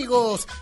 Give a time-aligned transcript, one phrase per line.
[0.00, 0.46] Amigos.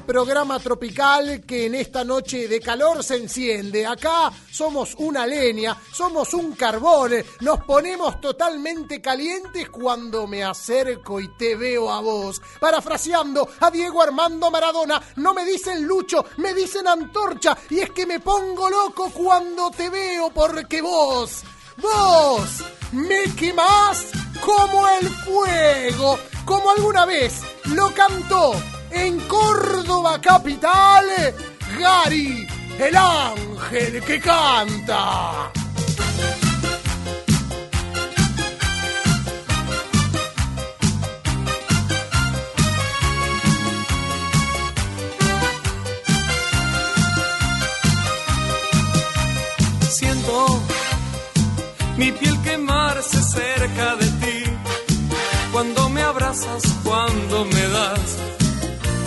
[0.00, 3.86] programa tropical que en esta noche de calor se enciende.
[3.86, 11.28] Acá somos una leña, somos un carbón, nos ponemos totalmente calientes cuando me acerco y
[11.36, 12.40] te veo a vos.
[12.60, 18.06] Parafraseando a Diego Armando Maradona, no me dicen Lucho, me dicen Antorcha y es que
[18.06, 21.42] me pongo loco cuando te veo porque vos,
[21.76, 22.48] vos,
[22.92, 24.06] me quemás
[24.44, 28.54] como el fuego, como alguna vez lo cantó
[28.94, 31.04] en Córdoba capital
[31.78, 32.46] Gary,
[32.78, 35.50] el ángel que canta.
[49.90, 50.62] Siento
[51.96, 54.44] mi piel quemarse cerca de ti.
[55.52, 57.53] Cuando me abrazas, cuando me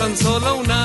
[0.07, 0.76] tan solo una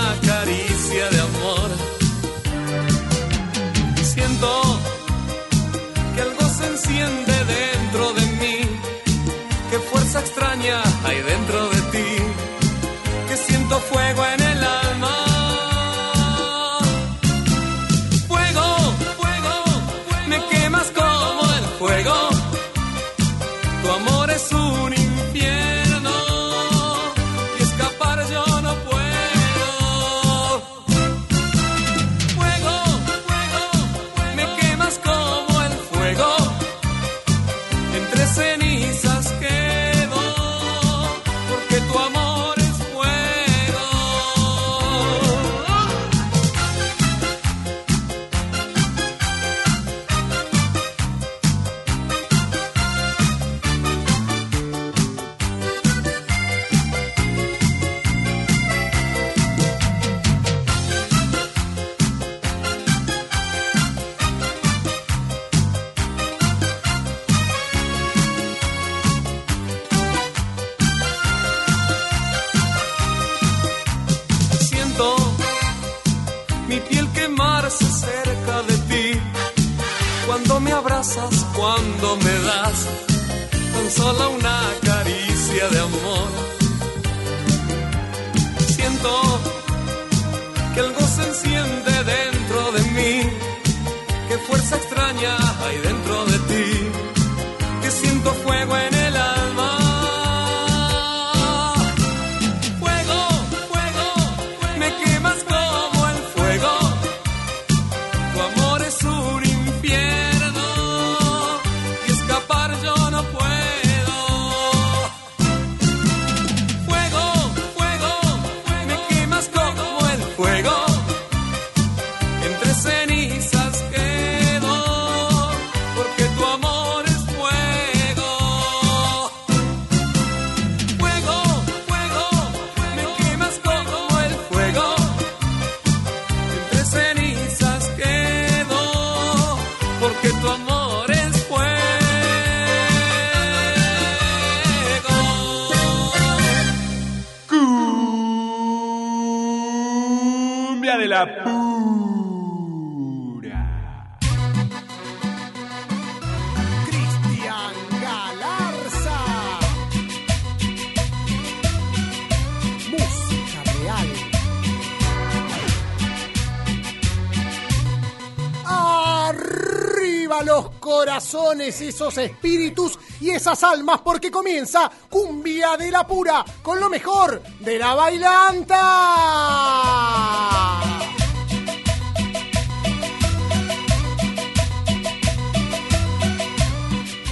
[171.35, 177.79] esos espíritus y esas almas, porque comienza Cumbia de la Pura con lo mejor de
[177.79, 178.79] la bailanta.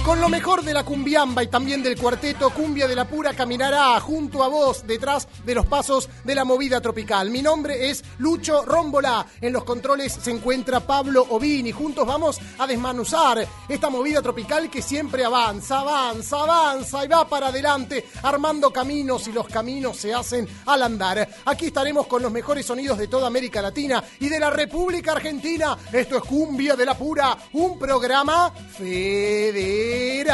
[0.03, 3.99] Con lo mejor de la cumbiamba y también del cuarteto Cumbia de la Pura caminará
[3.99, 7.29] junto a vos detrás de los pasos de la movida tropical.
[7.29, 9.25] Mi nombre es Lucho Rómbola.
[9.39, 11.71] En los controles se encuentra Pablo Ovini.
[11.71, 17.47] Juntos vamos a desmanuzar esta movida tropical que siempre avanza, avanza, avanza y va para
[17.47, 21.27] adelante, armando caminos y los caminos se hacen al andar.
[21.45, 25.77] Aquí estaremos con los mejores sonidos de toda América Latina y de la República Argentina.
[25.91, 30.31] Esto es Cumbia de la Pura, un programa federal.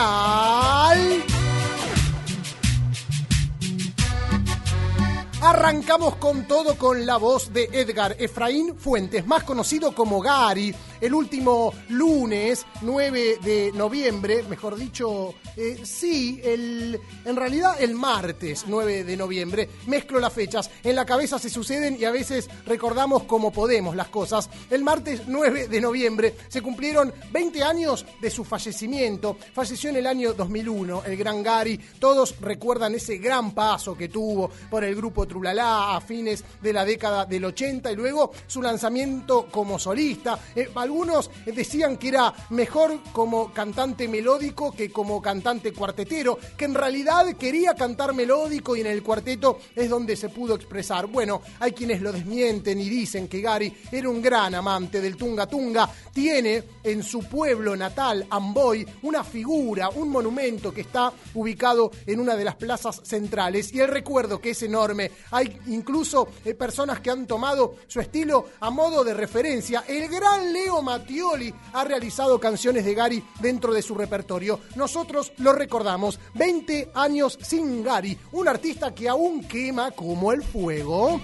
[5.39, 10.73] Arrancamos con todo con la voz de Edgar Efraín Fuentes, más conocido como Gary.
[11.01, 18.65] El último lunes 9 de noviembre, mejor dicho, eh, sí, el, en realidad el martes
[18.67, 23.23] 9 de noviembre, mezclo las fechas, en la cabeza se suceden y a veces recordamos
[23.23, 24.49] como podemos las cosas.
[24.69, 30.07] El martes 9 de noviembre se cumplieron 20 años de su fallecimiento, falleció en el
[30.07, 35.27] año 2001, el gran Gary, todos recuerdan ese gran paso que tuvo por el grupo
[35.27, 40.39] Trulala a fines de la década del 80 y luego su lanzamiento como solista.
[40.55, 46.73] Eh, algunos decían que era mejor como cantante melódico que como cantante cuartetero, que en
[46.73, 51.07] realidad quería cantar melódico y en el cuarteto es donde se pudo expresar.
[51.07, 55.45] Bueno, hay quienes lo desmienten y dicen que Gary era un gran amante del Tunga
[55.45, 55.89] Tunga.
[56.13, 62.37] Tiene en su pueblo natal, Amboy, una figura, un monumento que está ubicado en una
[62.37, 65.11] de las plazas centrales y el recuerdo que es enorme.
[65.31, 69.83] Hay incluso eh, personas que han tomado su estilo a modo de referencia.
[69.85, 74.59] El gran Leo Mattioli ha realizado canciones de Gary dentro de su repertorio.
[74.75, 76.19] Nosotros lo recordamos.
[76.33, 81.19] 20 años sin Gary, un artista que aún quema como el fuego.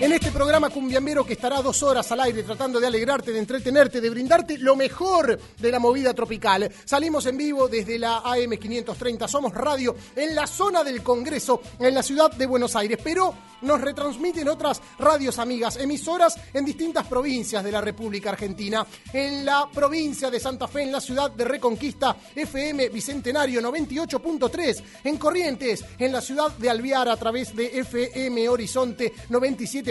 [0.00, 4.00] En este programa cumbiambero que estará dos horas al aire tratando de alegrarte, de entretenerte,
[4.00, 6.72] de brindarte lo mejor de la movida tropical.
[6.86, 12.02] Salimos en vivo desde la AM530, somos radio en la zona del Congreso, en la
[12.02, 17.70] ciudad de Buenos Aires, pero nos retransmiten otras radios amigas, emisoras en distintas provincias de
[17.70, 18.86] la República Argentina.
[19.12, 24.82] En la provincia de Santa Fe, en la ciudad de Reconquista, FM Bicentenario 98.3.
[25.04, 29.89] En Corrientes, en la ciudad de Alviar a través de FM Horizonte 97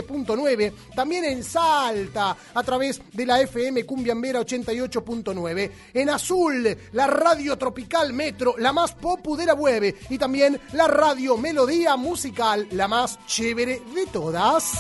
[0.96, 5.72] también en Salta, a través de la FM Cumbiambera 88.9.
[5.94, 9.96] En Azul, la radio tropical Metro, la más popu de la web.
[10.10, 14.72] Y también la radio Melodía Musical, la más chévere de todas.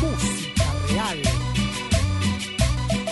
[0.00, 1.37] Música real.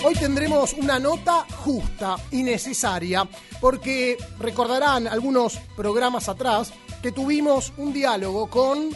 [0.08, 3.28] Hoy tendremos una nota justa y necesaria,
[3.60, 6.72] porque recordarán algunos programas atrás
[7.02, 8.90] que tuvimos un diálogo con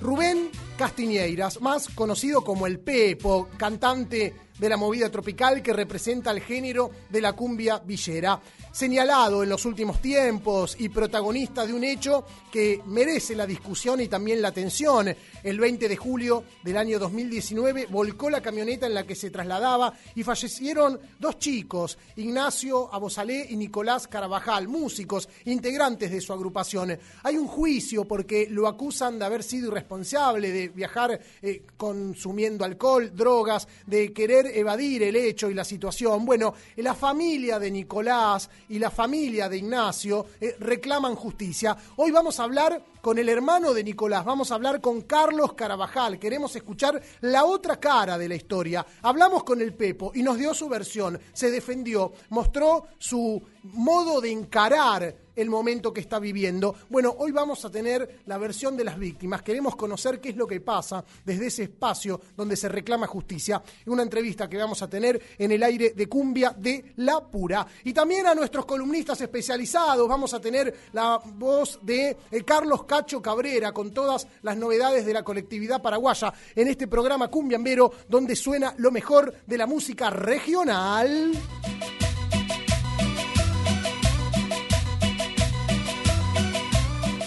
[0.00, 6.40] Rubén Castiñeiras, más conocido como el Pepo, cantante de la movida tropical que representa el
[6.40, 8.40] género de la cumbia villera
[8.74, 14.08] señalado en los últimos tiempos y protagonista de un hecho que merece la discusión y
[14.08, 15.14] también la atención.
[15.44, 19.94] El 20 de julio del año 2019 volcó la camioneta en la que se trasladaba
[20.16, 26.98] y fallecieron dos chicos, Ignacio Abosalé y Nicolás Carabajal, músicos, integrantes de su agrupación.
[27.22, 33.12] Hay un juicio porque lo acusan de haber sido irresponsable, de viajar eh, consumiendo alcohol,
[33.14, 36.24] drogas, de querer evadir el hecho y la situación.
[36.24, 41.76] Bueno, la familia de Nicolás y la familia de Ignacio eh, reclaman justicia.
[41.96, 46.18] Hoy vamos a hablar con el hermano de Nicolás, vamos a hablar con Carlos Carabajal,
[46.18, 48.86] queremos escuchar la otra cara de la historia.
[49.02, 54.30] Hablamos con el Pepo y nos dio su versión, se defendió, mostró su modo de
[54.30, 56.74] encarar el momento que está viviendo.
[56.88, 59.42] Bueno, hoy vamos a tener la versión de las víctimas.
[59.42, 63.62] Queremos conocer qué es lo que pasa desde ese espacio donde se reclama justicia.
[63.86, 67.66] Una entrevista que vamos a tener en el aire de Cumbia de La Pura.
[67.84, 70.08] Y también a nuestros columnistas especializados.
[70.08, 75.12] Vamos a tener la voz de eh, Carlos Cacho Cabrera con todas las novedades de
[75.12, 81.32] la colectividad paraguaya en este programa Cumbiambero donde suena lo mejor de la música regional.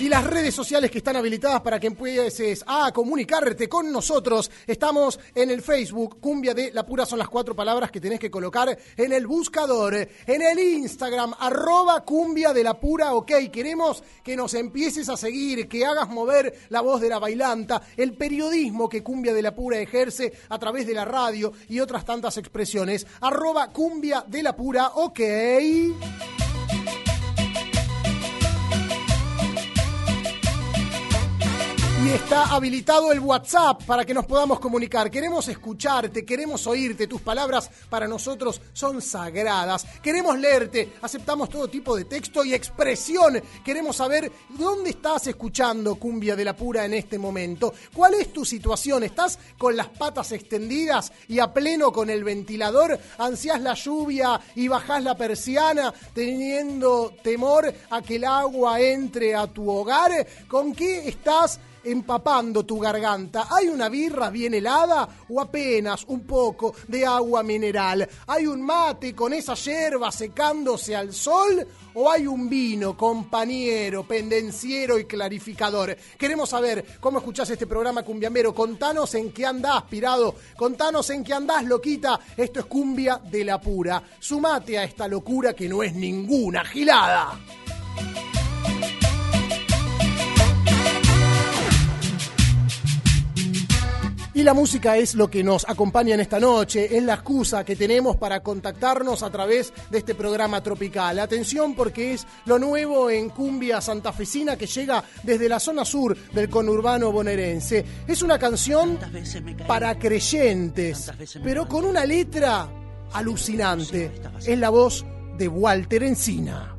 [0.10, 4.50] Las redes sociales que están habilitadas para que empieces a comunicarte con nosotros.
[4.66, 8.32] Estamos en el Facebook, Cumbia de la Pura son las cuatro palabras que tenés que
[8.32, 9.96] colocar en el buscador.
[9.96, 13.32] En el Instagram, arroba Cumbia de la Pura, ok.
[13.52, 18.16] Queremos que nos empieces a seguir, que hagas mover la voz de la bailanta, el
[18.16, 22.38] periodismo que Cumbia de la Pura ejerce a través de la radio y otras tantas
[22.38, 23.06] expresiones.
[23.22, 25.20] Arroba Cumbia de la Pura, ok.
[32.00, 35.10] Y está habilitado el WhatsApp para que nos podamos comunicar.
[35.10, 37.08] Queremos escucharte, queremos oírte.
[37.08, 39.84] Tus palabras para nosotros son sagradas.
[40.04, 40.94] Queremos leerte.
[41.01, 43.42] Aceptamos todo tipo de texto y expresión.
[43.66, 47.74] Queremos saber dónde estás escuchando Cumbia de la Pura en este momento.
[47.96, 49.04] ¿Cuál es tu situación?
[49.04, 53.00] ¿Estás con las patas extendidas y a pleno con el ventilador?
[53.18, 59.48] ¿Ansias la lluvia y bajás la persiana teniendo temor a que el agua entre a
[59.48, 60.27] tu hogar?
[60.48, 61.60] ¿Con qué estás?
[61.91, 63.48] Empapando tu garganta.
[63.50, 68.08] ¿Hay una birra bien helada o apenas un poco de agua mineral?
[68.27, 71.65] ¿Hay un mate con esa yerba secándose al sol?
[71.94, 75.98] ¿O hay un vino, compañero, pendenciero y clarificador?
[76.17, 78.53] Queremos saber cómo escuchás este programa cumbiamero.
[78.53, 80.36] Contanos en qué andás, pirado.
[80.56, 82.20] Contanos en qué andás, loquita.
[82.36, 84.03] Esto es cumbia de la pura.
[84.20, 87.39] Sumate a esta locura que no es ninguna gilada.
[94.38, 97.75] Y la música es lo que nos acompaña en esta noche, es la excusa que
[97.75, 101.17] tenemos para contactarnos a través de este programa tropical.
[101.17, 106.51] Atención porque es lo nuevo en cumbia santafesina que llega desde la zona sur del
[106.51, 107.84] conurbano bonaerense.
[108.08, 109.00] Es una canción
[109.65, 111.12] para creyentes,
[111.44, 112.70] pero con una letra
[113.13, 114.12] alucinante.
[114.46, 115.03] Es la voz
[115.36, 116.75] de Walter Encina.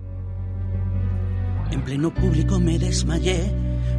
[1.73, 3.53] En pleno público me desmayé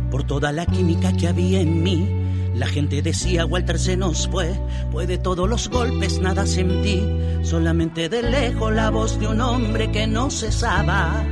[0.09, 4.51] por toda la química que había en mí la gente decía, Walter se nos fue,
[4.91, 7.01] pues de todos los golpes nada sentí,
[7.43, 11.25] solamente de lejos la voz de un hombre que no cesaba.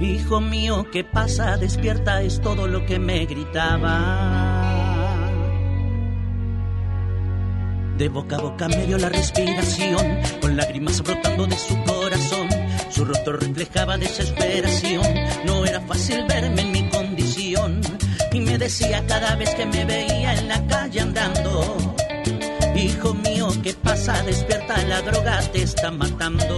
[0.00, 1.56] Hijo mío, ¿qué pasa?
[1.58, 4.40] Despierta, es todo lo que me gritaba.
[7.98, 12.48] De boca a boca me dio la respiración, con lágrimas brotando de su corazón.
[12.88, 15.04] Su rostro reflejaba desesperación,
[15.44, 16.69] no era fácil verme
[18.50, 21.94] me decía cada vez que me veía en la calle andando,
[22.74, 24.20] hijo mío, ¿qué pasa?
[24.24, 26.56] Despierta, la droga te está matando.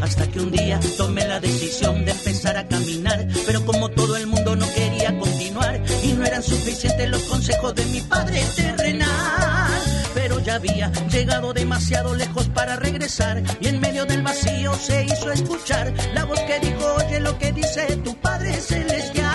[0.00, 4.28] Hasta que un día tomé la decisión de empezar a caminar, pero como todo el
[4.28, 9.68] mundo no quería continuar y no eran suficientes los consejos de mi padre terrenal.
[10.14, 15.32] Pero ya había llegado demasiado lejos para regresar y en medio del vacío se hizo
[15.32, 19.33] escuchar la voz que dijo, oye lo que dice tu Padre Celestial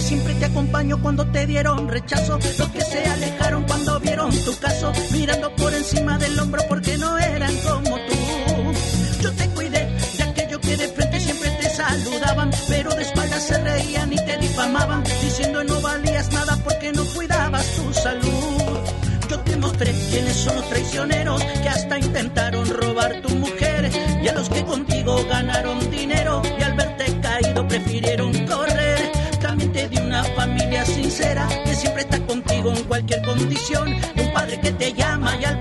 [0.00, 2.38] que siempre te acompaño cuando te dieron rechazo.
[2.58, 7.18] Los que se alejaron cuando vieron tu caso, mirando por encima del hombro porque no
[7.18, 9.22] eran como tú.
[9.22, 13.58] Yo te cuidé de aquello que de frente siempre te saludaban, pero de espaldas se
[13.62, 18.78] reían y te difamaban, diciendo no valías nada porque no cuidabas tu salud.
[19.28, 23.90] Yo te mostré quiénes son los traicioneros que hasta intentaron robar tu mujer
[24.22, 28.39] y a los que contigo ganaron dinero y al verte caído prefirieron
[33.00, 33.94] cualquier condición.
[34.16, 35.59] Un padre que te llama y al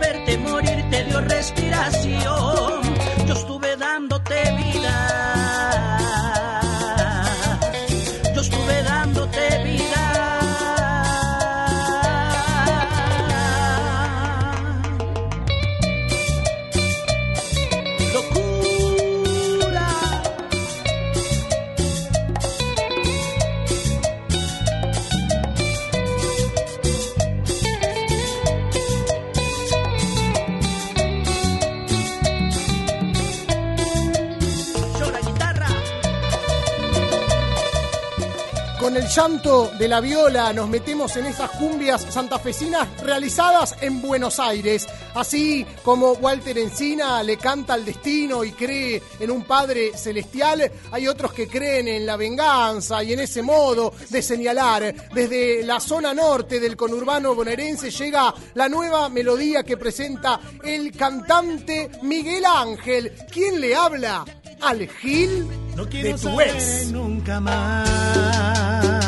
[39.09, 44.87] llanto de la viola nos metemos en esas cumbias santafesinas realizadas en Buenos Aires.
[45.15, 51.07] Así como Walter Encina le canta al destino y cree en un Padre Celestial, hay
[51.07, 54.93] otros que creen en la venganza y en ese modo de señalar.
[55.11, 61.89] Desde la zona norte del conurbano bonaerense llega la nueva melodía que presenta el cantante
[62.03, 63.11] Miguel Ángel.
[63.31, 64.23] ¿Quién le habla?
[64.61, 66.91] Al Gil no de tu ex.
[66.91, 68.98] Nunca más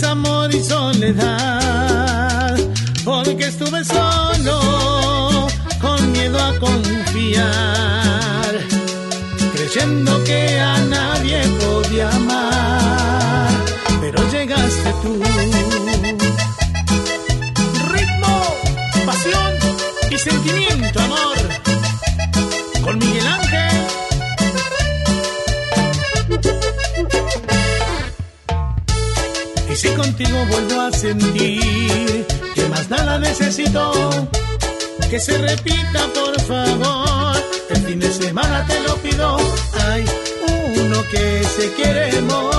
[0.00, 2.56] desamor y soledad,
[3.04, 5.48] porque estuve solo,
[5.80, 7.48] con miedo a confiar.
[9.54, 13.50] creyendo que a nadie podía amar,
[14.00, 15.20] pero llegaste tú.
[17.92, 18.56] Ritmo,
[19.04, 19.52] pasión
[20.12, 21.77] y sentimiento, amor.
[29.78, 34.10] Si contigo vuelvo a sentir que más nada necesito,
[35.08, 37.36] que se repita por favor.
[37.70, 39.36] El fin de semana te lo pido.
[39.86, 40.04] Hay
[40.80, 42.58] uno que se quiere morir.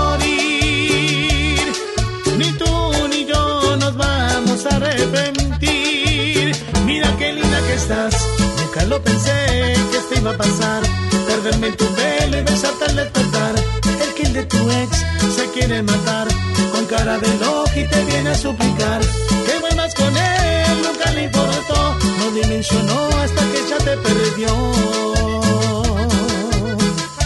[2.38, 6.56] Ni tú ni yo nos vamos a arrepentir.
[6.86, 8.16] Mira qué linda que estás.
[8.62, 10.84] Nunca lo pensé que esto iba a pasar.
[11.28, 13.56] Perderme tu pelo y besarte al despertar.
[14.04, 16.49] El kill de tu ex se quiere matar.
[16.90, 19.00] Cara de loco te viene a suplicar
[19.46, 20.82] que vuelvas con él.
[20.84, 24.72] Nunca le importó, no dimensionó hasta que ya te perdió.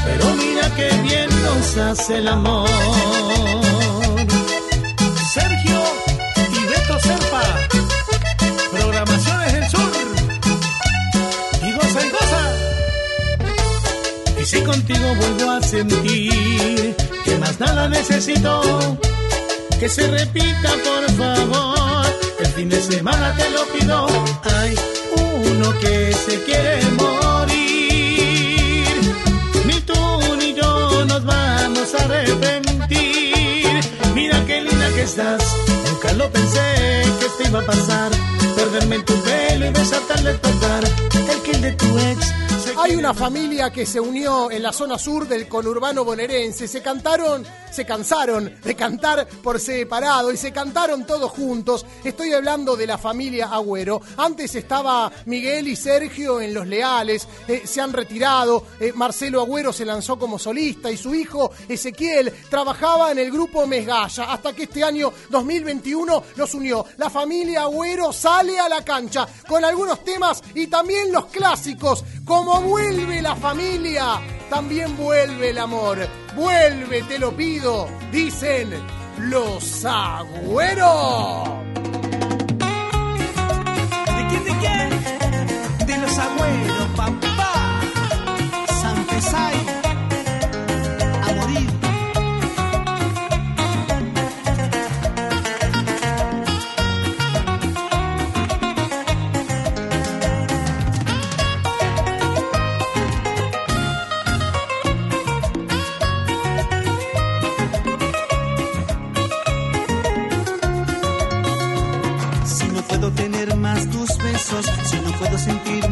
[0.04, 2.70] Pero mira qué bien nos hace el amor.
[5.34, 5.82] Sergio
[6.58, 7.44] y Beto Serpa,
[8.70, 9.92] Programaciones del Sur.
[11.62, 12.44] Y goza y goza.
[14.42, 18.62] Y si contigo vuelvo a sentir que más nada necesito,
[19.84, 22.06] que se repita por favor.
[22.40, 24.08] El fin de semana te lo pido.
[24.56, 24.76] Hay
[25.18, 28.06] uno que se quiere morir.
[29.66, 29.94] Ni tú
[30.40, 33.82] ni yo nos vamos a arrepentir.
[34.16, 35.44] Mira qué linda que estás.
[35.90, 38.12] Nunca lo pensé que esto iba a pasar.
[38.56, 40.84] Perderme tu pelo y besarte al despertar.
[41.30, 42.53] El kill de tu ex.
[42.76, 46.68] Hay una familia que se unió en la zona sur del conurbano bonaerense.
[46.68, 51.86] Se cantaron, se cansaron de cantar por separado y se cantaron todos juntos.
[52.04, 54.02] Estoy hablando de la familia Agüero.
[54.18, 57.28] Antes estaba Miguel y Sergio en Los Leales.
[57.48, 58.66] eh, se han retirado.
[58.80, 63.68] eh, Marcelo Agüero se lanzó como solista y su hijo Ezequiel trabajaba en el grupo
[63.68, 64.32] Mesgalla.
[64.32, 66.86] Hasta que este año 2021 los unió.
[66.98, 72.04] La familia Agüero sale a la cancha con algunos temas y también los clásicos.
[72.26, 76.08] Como vuelve la familia, también vuelve el amor.
[76.36, 78.74] Vuelve, te lo pido, dicen
[79.20, 81.50] los Agüeros.
[84.06, 85.88] ¿De quién, de quién?
[85.88, 87.33] De los abuelos, papá.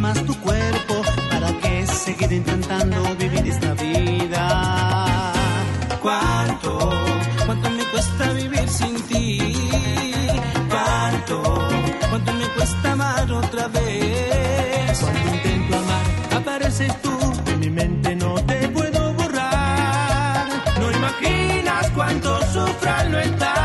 [0.01, 5.33] Más tu cuerpo, ¿para qué seguir intentando vivir esta vida?
[6.01, 6.89] ¿Cuánto,
[7.45, 9.37] cuánto me cuesta vivir sin ti?
[10.69, 11.43] ¿Cuánto,
[12.09, 14.99] cuánto me cuesta amar otra vez?
[14.99, 16.05] Cuando intento amar,
[16.41, 17.15] apareces tú,
[17.51, 20.47] en mi mente no te puedo borrar.
[20.79, 23.60] No imaginas cuánto sufro al no estar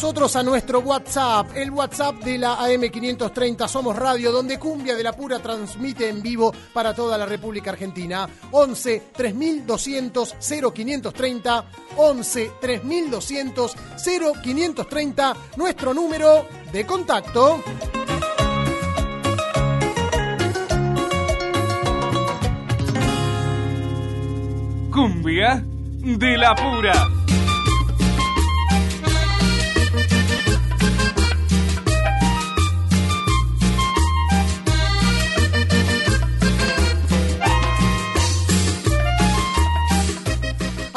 [0.00, 5.12] nosotros a nuestro WhatsApp, el WhatsApp de la AM530 Somos Radio, donde Cumbia de la
[5.12, 8.26] Pura transmite en vivo para toda la República Argentina.
[8.50, 11.64] 11 3200 0530,
[11.98, 13.76] 11 3200
[14.42, 17.62] 0530, nuestro número de contacto.
[24.90, 27.19] Cumbia de la Pura.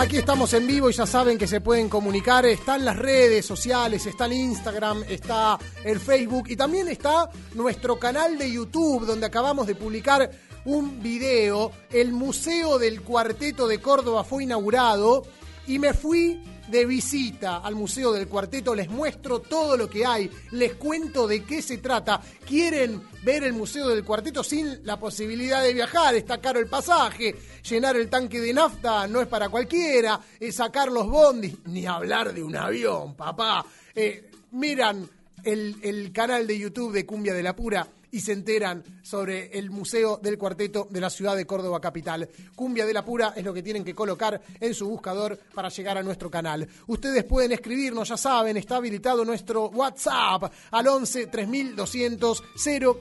[0.03, 2.45] Aquí estamos en vivo y ya saben que se pueden comunicar.
[2.45, 8.37] Están las redes sociales, está el Instagram, está el Facebook y también está nuestro canal
[8.37, 10.29] de YouTube donde acabamos de publicar
[10.65, 11.71] un video.
[11.89, 15.23] El Museo del Cuarteto de Córdoba fue inaugurado
[15.67, 20.29] y me fui de visita al Museo del Cuarteto, les muestro todo lo que hay,
[20.51, 22.21] les cuento de qué se trata.
[22.45, 26.15] ¿Quieren ver el Museo del Cuarteto sin la posibilidad de viajar?
[26.15, 27.35] Está caro el pasaje,
[27.67, 32.33] llenar el tanque de nafta no es para cualquiera, es sacar los bondis, ni hablar
[32.33, 33.65] de un avión, papá.
[33.95, 35.09] Eh, miran
[35.43, 39.71] el, el canal de YouTube de Cumbia de la Pura y se enteran sobre el
[39.71, 42.29] Museo del Cuarteto de la ciudad de Córdoba Capital.
[42.55, 45.97] Cumbia de la Pura es lo que tienen que colocar en su buscador para llegar
[45.97, 46.67] a nuestro canal.
[46.85, 52.43] Ustedes pueden escribirnos, ya saben, está habilitado nuestro WhatsApp al 11 3200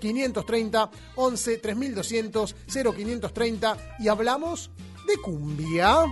[0.01, 4.71] 0530, 11 3200 0530 y hablamos
[5.07, 6.07] de cumbia.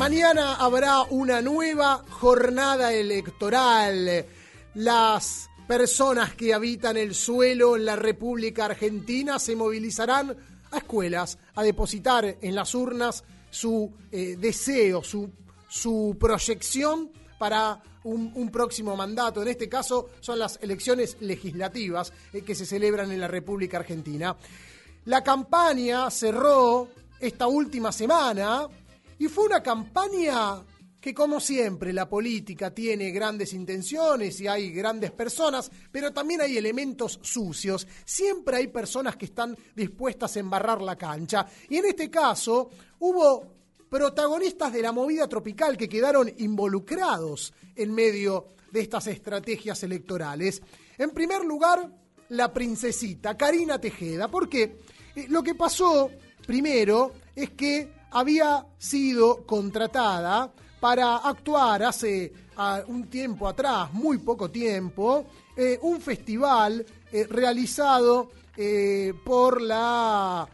[0.00, 4.24] Mañana habrá una nueva jornada electoral.
[4.72, 10.34] Las personas que habitan el suelo en la República Argentina se movilizarán
[10.70, 18.50] a escuelas a depositar en las urnas su eh, deseo, su, proyección para un, un,
[18.50, 19.42] próximo mandato.
[19.42, 24.34] En este caso son las elecciones legislativas eh, que se celebran en la República Argentina.
[25.04, 26.88] La campaña cerró
[27.20, 28.66] esta última semana
[29.20, 30.64] y fue una campaña
[30.98, 36.56] que como siempre la política tiene grandes intenciones y hay grandes personas, pero también hay
[36.56, 37.86] elementos sucios.
[38.06, 41.46] Siempre hay personas que están dispuestas a embarrar la cancha.
[41.68, 43.46] Y en este caso hubo
[43.90, 50.62] protagonistas de la movida tropical que quedaron involucrados en medio de estas estrategias electorales.
[50.96, 51.90] En primer lugar,
[52.30, 54.28] la princesita, Karina Tejeda.
[54.28, 54.78] porque
[55.28, 56.10] Lo que pasó
[56.46, 64.50] primero es que había sido contratada para actuar hace uh, un tiempo atrás, muy poco
[64.50, 70.48] tiempo, eh, un festival eh, realizado eh, por la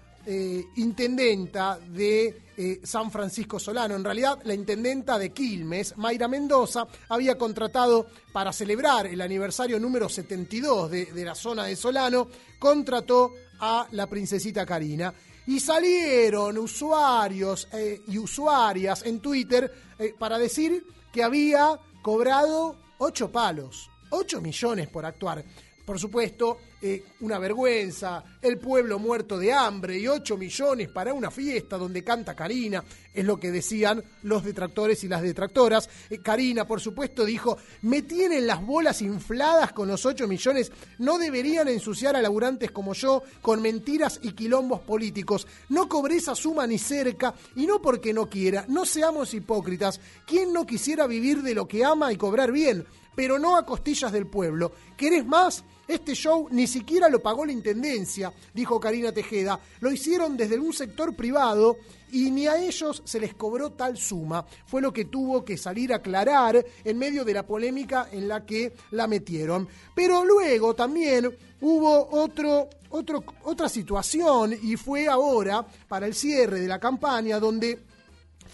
[0.74, 3.94] intendenta de San Francisco Solano.
[3.94, 10.08] En realidad, la intendenta de Quilmes, Mayra Mendoza, había contratado para celebrar el aniversario número
[10.08, 12.26] 72 de, de la zona de Solano,
[12.58, 15.14] contrató a la princesita Karina.
[15.46, 23.30] Y salieron usuarios eh, y usuarias en Twitter eh, para decir que había cobrado 8
[23.30, 25.44] palos, 8 millones por actuar.
[25.86, 31.30] Por supuesto, eh, una vergüenza, el pueblo muerto de hambre y 8 millones para una
[31.30, 32.82] fiesta donde canta Karina,
[33.14, 35.88] es lo que decían los detractores y las detractoras.
[36.10, 41.18] Eh, Karina, por supuesto, dijo, me tienen las bolas infladas con los 8 millones, no
[41.18, 45.46] deberían ensuciar a laburantes como yo con mentiras y quilombos políticos.
[45.68, 50.00] No cobré esa suma ni cerca y no porque no quiera, no seamos hipócritas.
[50.26, 52.84] ¿Quién no quisiera vivir de lo que ama y cobrar bien?
[53.14, 54.72] Pero no a costillas del pueblo.
[54.96, 55.64] ¿Querés más?
[55.88, 59.60] Este show ni siquiera lo pagó la Intendencia, dijo Karina Tejeda.
[59.80, 61.76] Lo hicieron desde un sector privado
[62.10, 64.44] y ni a ellos se les cobró tal suma.
[64.66, 68.44] Fue lo que tuvo que salir a aclarar en medio de la polémica en la
[68.44, 69.68] que la metieron.
[69.94, 76.68] Pero luego también hubo otro, otro, otra situación y fue ahora para el cierre de
[76.68, 77.85] la campaña donde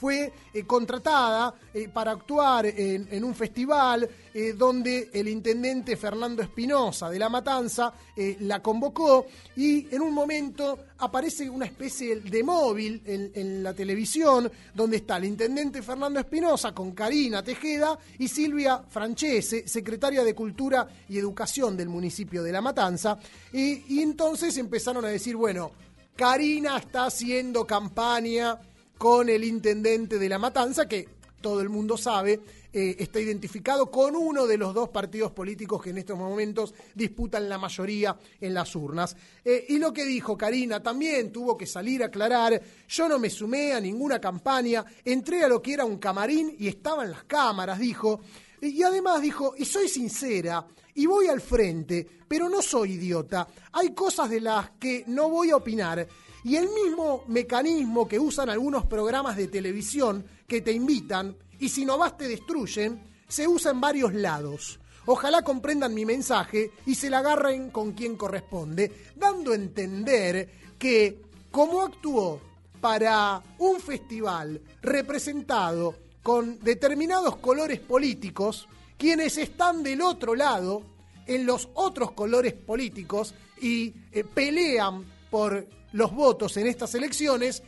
[0.03, 7.09] fue eh, contratada eh, para actuar en, un festival eh, donde el intendente Fernando Espinosa
[7.09, 7.93] de La Matanza
[8.41, 14.51] la convocó y en un momento aparece una especie de móvil en, en la televisión
[14.75, 20.89] donde está el intendente Fernando Espinosa con Karina Tejeda y Silvia Francese, secretaria de Cultura
[21.09, 23.19] y Educación del municipio de La Matanza,
[23.53, 25.71] y entonces empezaron a decir, bueno,
[26.17, 28.59] Karina está haciendo campaña
[29.03, 31.09] con el intendente de La Matanza, que
[31.41, 32.41] todo el mundo sabe,
[32.73, 37.49] eh, está identificado con uno de los dos partidos políticos que en estos momentos disputan
[37.49, 39.17] la mayoría en las urnas.
[39.45, 43.29] Eh, y lo que dijo Karina también tuvo que salir a aclarar, yo no me
[43.29, 47.81] sumé a ninguna campaña, entré a lo que era un camarín y estaban las cámaras,
[47.81, 48.21] dijo.
[48.61, 53.49] Y además dijo, y soy sincera, y voy al frente, pero no soy idiota.
[53.73, 56.07] Hay cosas de las que no voy a opinar.
[56.45, 61.85] Y el mismo mecanismo que usan algunos programas de televisión que te invitan y si
[61.85, 64.81] no vas te destruyen, se usa en varios lados.
[65.07, 71.23] Ojalá comprendan mi mensaje y se la agarren con quien corresponde, dando a entender que
[71.51, 72.41] como actuó
[72.81, 80.83] para un festival representado con determinados colores políticos, quienes están del otro lado,
[81.27, 87.63] en los otros colores políticos, y eh, pelean por los votos en estas elecciones,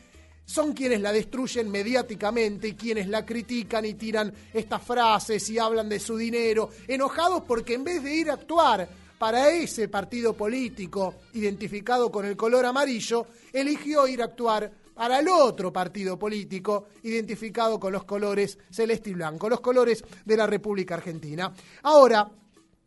[0.45, 5.89] son quienes la destruyen mediáticamente y quienes la critican y tiran estas frases y hablan
[5.89, 11.15] de su dinero, enojados porque en vez de ir a actuar para ese partido político
[11.33, 17.81] identificado con el color amarillo, eligió ir a actuar para el otro partido político identificado
[17.81, 21.53] con los colores celeste y blanco, los colores de la República Argentina.
[21.83, 22.31] Ahora,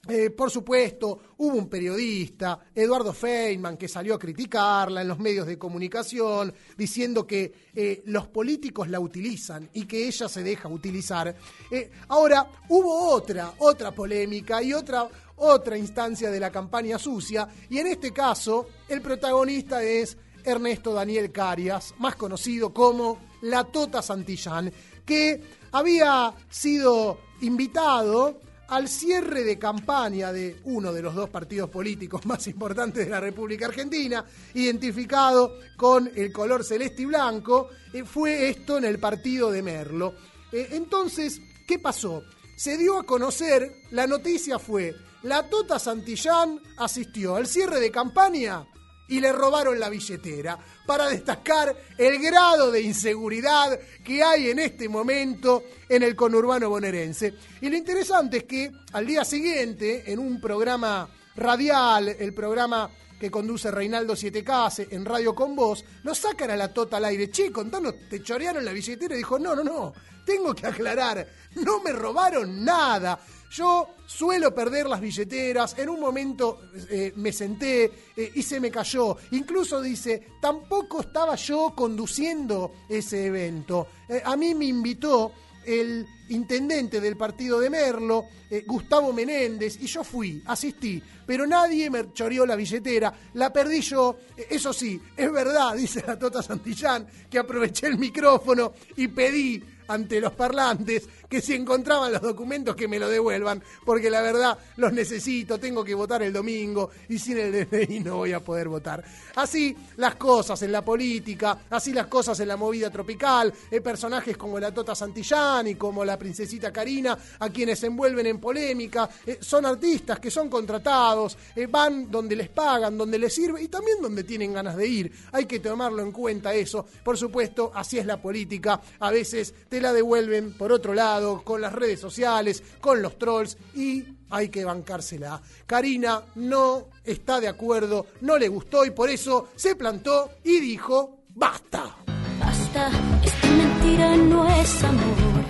[0.09, 5.47] eh, por supuesto, hubo un periodista, Eduardo Feynman, que salió a criticarla en los medios
[5.47, 11.35] de comunicación, diciendo que eh, los políticos la utilizan y que ella se deja utilizar.
[11.71, 17.79] Eh, ahora, hubo otra, otra polémica y otra, otra instancia de la campaña sucia, y
[17.79, 24.71] en este caso, el protagonista es Ernesto Daniel Carias, más conocido como la Tota Santillán,
[25.05, 25.41] que
[25.71, 32.47] había sido invitado al cierre de campaña de uno de los dos partidos políticos más
[32.47, 38.77] importantes de la República Argentina, identificado con el color celeste y blanco, eh, fue esto
[38.77, 40.15] en el partido de Merlo.
[40.51, 42.23] Eh, entonces, ¿qué pasó?
[42.55, 48.65] Se dio a conocer, la noticia fue, la Tota Santillán asistió al cierre de campaña
[49.07, 54.89] y le robaron la billetera para destacar el grado de inseguridad que hay en este
[54.89, 57.33] momento en el conurbano bonaerense.
[57.61, 62.89] Y lo interesante es que al día siguiente, en un programa radial, el programa
[63.19, 67.05] que conduce Reinaldo Siete Case en Radio con Voz, lo sacan a la tota al
[67.05, 67.29] aire.
[67.31, 69.93] Che, contanos, te chorearon la billetera y dijo, no, no, no,
[70.25, 73.19] tengo que aclarar, no me robaron nada.
[73.49, 78.69] Yo suelo perder las billeteras, en un momento eh, me senté eh, y se me
[78.69, 79.17] cayó.
[79.31, 83.87] Incluso dice, tampoco estaba yo conduciendo ese evento.
[84.09, 85.31] Eh, a mí me invitó
[85.65, 88.25] el intendente del partido de Merlo,
[88.65, 94.17] Gustavo Menéndez, y yo fui, asistí, pero nadie me choreó la billetera, la perdí yo,
[94.49, 100.19] eso sí, es verdad, dice la Tota Santillán, que aproveché el micrófono y pedí ante
[100.21, 104.93] los parlantes que si encontraban los documentos que me lo devuelvan, porque la verdad los
[104.93, 109.03] necesito, tengo que votar el domingo y sin el DNI no voy a poder votar.
[109.35, 114.37] Así las cosas en la política, así las cosas en la movida tropical, hay personajes
[114.37, 119.09] como la Tota Santillán y como la princesita Karina, a quienes se envuelven en polémica,
[119.25, 123.67] eh, son artistas que son contratados, eh, van donde les pagan, donde les sirve y
[123.67, 125.11] también donde tienen ganas de ir.
[125.31, 126.85] Hay que tomarlo en cuenta eso.
[127.03, 128.79] Por supuesto, así es la política.
[128.99, 133.57] A veces te la devuelven por otro lado con las redes sociales, con los trolls
[133.75, 135.41] y hay que bancársela.
[135.65, 141.19] Karina no está de acuerdo, no le gustó y por eso se plantó y dijo,
[141.29, 141.95] basta.
[142.39, 142.91] Basta,
[143.23, 145.45] esta mentira no es amor.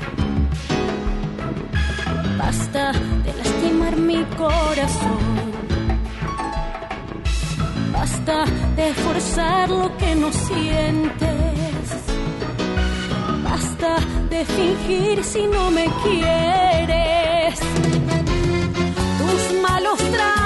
[2.37, 5.47] Basta de lastimar mi corazón.
[7.91, 11.46] Basta de forzar lo que no sientes
[13.59, 13.97] Basta
[14.29, 17.59] de fingir si no me quieres.
[19.19, 20.36] Tus malos tratos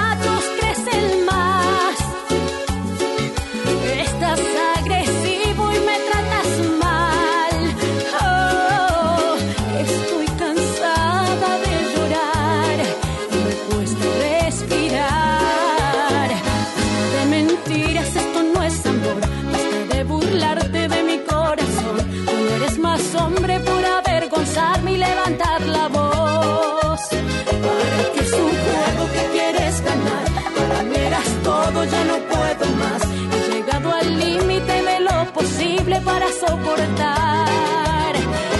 [36.12, 38.12] para soportar.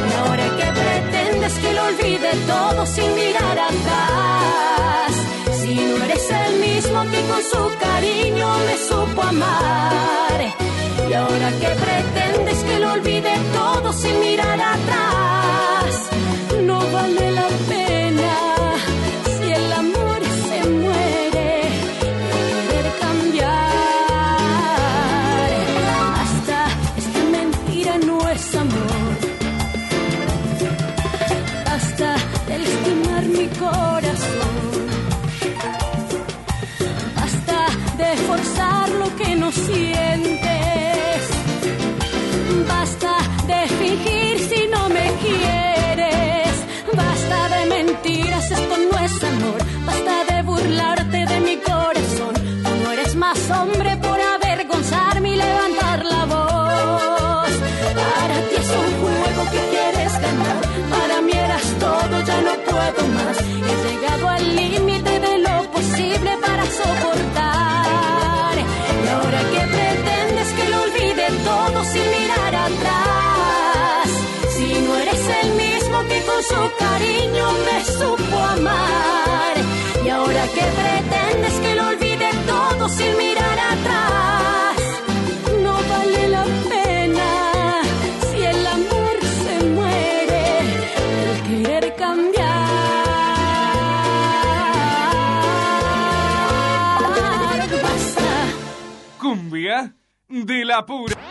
[0.09, 5.11] Y ahora que pretendes que lo olvide todo sin mirar atrás.
[5.61, 10.39] Si no eres el mismo que con su cariño me supo amar.
[11.09, 11.71] Y ahora que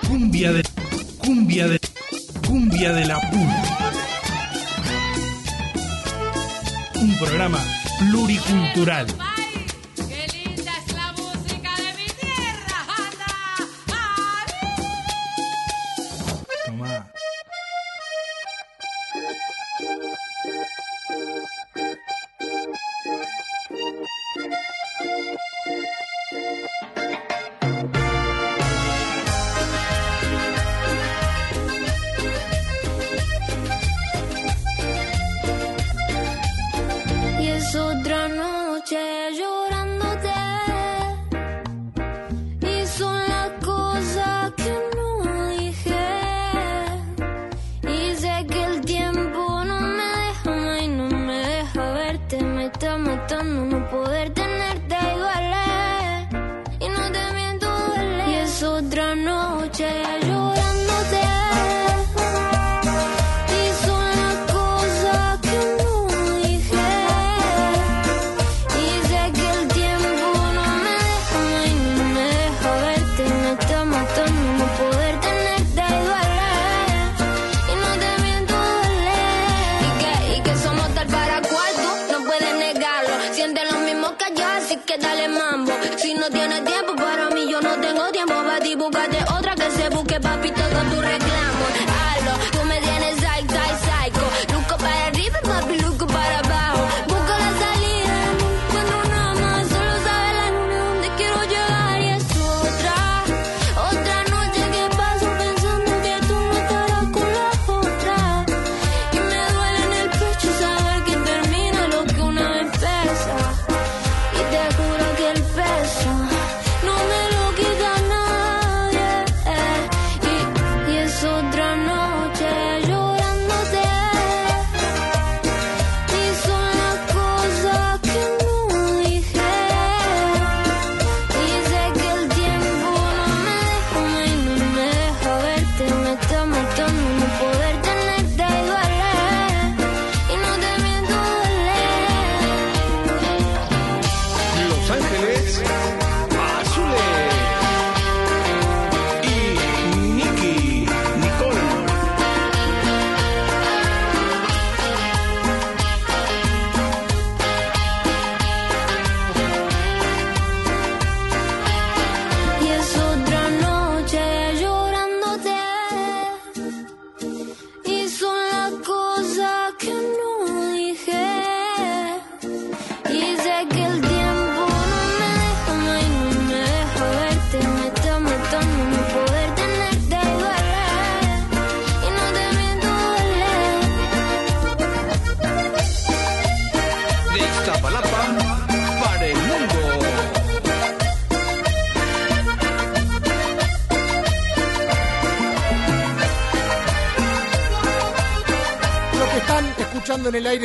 [0.07, 0.63] Cumbia de.
[1.17, 1.79] Cumbia de.
[2.47, 3.63] Cumbia de la pura.
[7.01, 7.59] Un programa
[7.99, 9.07] pluricultural.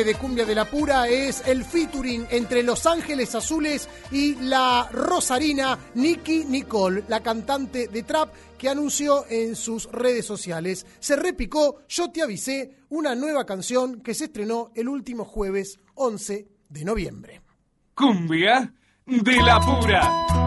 [0.04, 5.78] de Cumbia de la Pura es el featuring entre Los Ángeles Azules y la rosarina
[5.94, 10.86] Nicky Nicole, la cantante de trap que anunció en sus redes sociales.
[10.98, 16.46] Se repicó Yo te avisé, una nueva canción que se estrenó el último jueves 11
[16.68, 17.42] de noviembre.
[17.94, 18.72] Cumbia
[19.06, 20.45] de la Pura.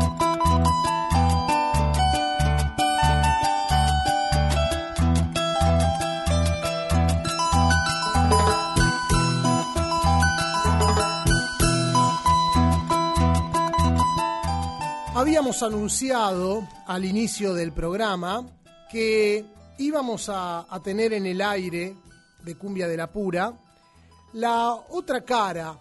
[15.29, 18.49] Habíamos anunciado al inicio del programa
[18.91, 19.45] que
[19.77, 21.95] íbamos a, tener en el aire
[22.43, 23.53] de Cumbia de la Pura
[24.33, 25.77] la otra cara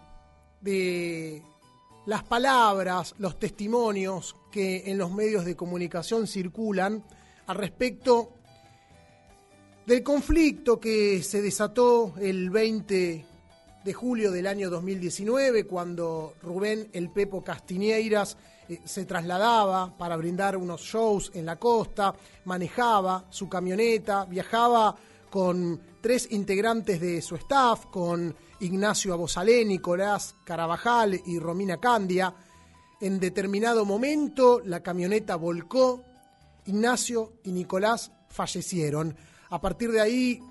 [0.60, 1.42] de
[2.04, 7.02] las palabras, los testimonios que en los medios de comunicación circulan
[7.46, 8.34] al respecto
[9.86, 13.24] del conflicto que se desató el 20
[13.82, 18.36] de julio del año 2019 cuando Rubén El Pepo Castiñeiras
[18.68, 22.14] eh, se trasladaba para brindar unos shows en la costa,
[22.44, 24.94] manejaba su camioneta, viajaba
[25.30, 32.34] con tres integrantes de su staff, con Ignacio Abosalé, Nicolás Carabajal y Romina Candia.
[33.00, 36.04] En determinado momento la camioneta volcó,
[36.66, 39.16] Ignacio y Nicolás fallecieron.
[39.50, 40.42] A partir de ahí,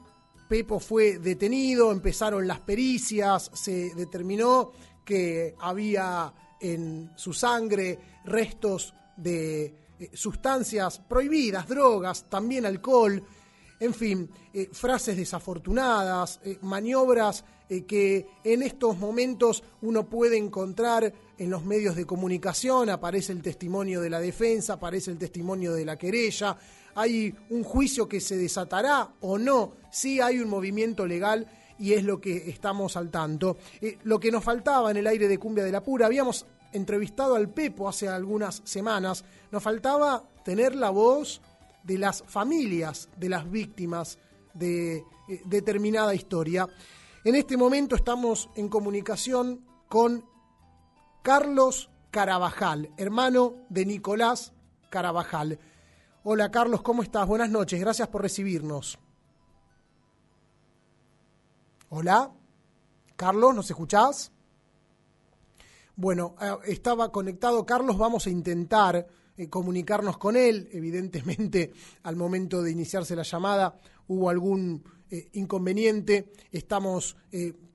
[0.48, 4.72] Pepo fue detenido, empezaron las pericias, se determinó
[5.04, 9.66] que había en su sangre restos de
[10.00, 13.24] eh, sustancias prohibidas, drogas, también alcohol,
[13.80, 17.44] en fin, eh, frases desafortunadas, eh, maniobras
[17.86, 24.00] que en estos momentos uno puede encontrar en los medios de comunicación, aparece el testimonio
[24.00, 26.58] de la defensa, aparece el testimonio de la querella,
[26.96, 31.46] hay un juicio que se desatará o no, sí hay un movimiento legal
[31.80, 33.58] y es lo que estamos al tanto.
[33.82, 37.36] Eh, lo que nos faltaba en el aire de Cumbia de la Pura, habíamos entrevistado
[37.36, 41.42] al Pepo hace algunas semanas, nos faltaba tener la voz
[41.84, 44.20] de las familias de las víctimas
[44.54, 45.04] de eh,
[45.46, 46.68] determinada historia.
[47.24, 50.26] En este momento estamos en comunicación con
[51.24, 54.54] Carlos Carabajal, hermano de Nicolás
[54.90, 55.60] Carabajal.
[56.24, 57.28] Hola Carlos, ¿cómo estás?
[57.28, 59.00] Buenas noches, gracias por recibirnos.
[61.90, 62.32] Hola,
[63.16, 64.32] Carlos, ¿nos escuchás?
[65.96, 69.08] Bueno, eh, estaba conectado Carlos, vamos a intentar
[69.38, 70.70] eh, comunicarnos con él.
[70.72, 71.74] Evidentemente,
[72.04, 73.78] al momento de iniciarse la llamada
[74.08, 76.32] hubo algún eh, inconveniente.
[76.52, 77.16] Estamos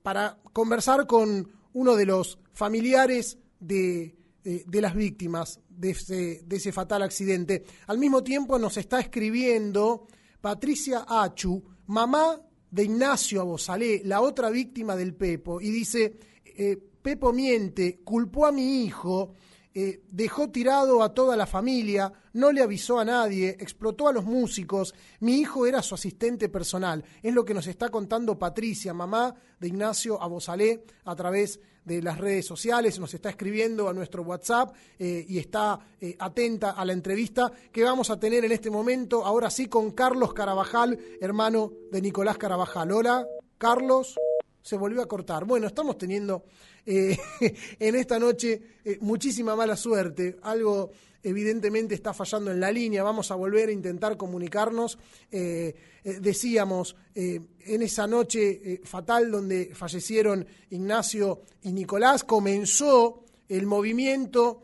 [0.03, 6.55] para conversar con uno de los familiares de, de- de las víctimas de ese, de
[6.57, 7.63] ese fatal accidente.
[7.87, 10.07] Al mismo tiempo nos está escribiendo
[10.41, 12.39] Patricia Achu, mamá
[12.73, 18.51] de Ignacio Abosalé, la otra víctima del Pepo, y dice, eh, Pepo miente, culpó a
[18.51, 19.35] mi hijo,
[19.75, 24.25] eh, dejó tirado a toda la familia, no le avisó a nadie, explotó a los
[24.25, 27.03] músicos, mi hijo era su asistente personal.
[27.21, 32.17] Es lo que nos está contando Patricia, mamá de Ignacio Abosalé, a través de las
[32.17, 36.93] redes sociales, nos está escribiendo a nuestro WhatsApp eh, y está eh, atenta a la
[36.93, 42.01] entrevista que vamos a tener en este momento, ahora sí, con Carlos Carabajal, hermano de
[42.01, 42.91] Nicolás Carabajal.
[42.91, 43.25] Hola,
[43.57, 44.15] Carlos
[44.63, 45.45] se volvió a cortar.
[45.45, 46.45] Bueno, estamos teniendo
[46.85, 47.17] eh,
[47.79, 50.37] en esta noche eh, muchísima mala suerte.
[50.41, 50.89] Algo
[51.21, 53.03] evidentemente está fallando en la línea.
[53.03, 54.97] Vamos a volver a intentar comunicarnos.
[55.29, 64.63] Eh, decíamos, en esa noche fatal donde fallecieron Ignacio y Nicolás, comenzó el movimiento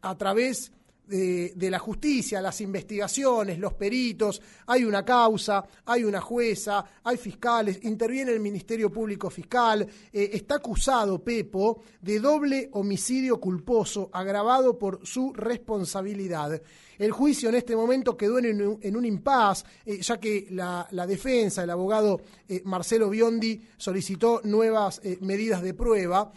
[0.00, 0.74] a través de,
[1.06, 7.80] de la justicia, las investigaciones, los peritos, hay una causa, hay una jueza, hay fiscales,
[7.82, 15.06] interviene el Ministerio Público Fiscal, eh, está acusado Pepo de doble homicidio culposo agravado por
[15.06, 16.60] su responsabilidad.
[16.98, 21.62] El juicio en este momento quedó en un, en impas, eh, ya que la, defensa,
[21.62, 26.32] el abogado eh, Marcelo Biondi, solicitó nuevas eh, medidas de prueba.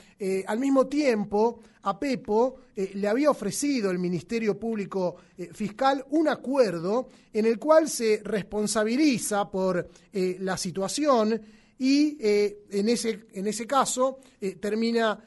[0.48, 5.16] Al mismo tiempo, a Pepo le había ofrecido el Ministerio Público
[5.54, 11.40] Fiscal un acuerdo en el cual se responsabiliza por la situación
[11.78, 14.20] y en, ese, en ese caso
[14.60, 15.24] termina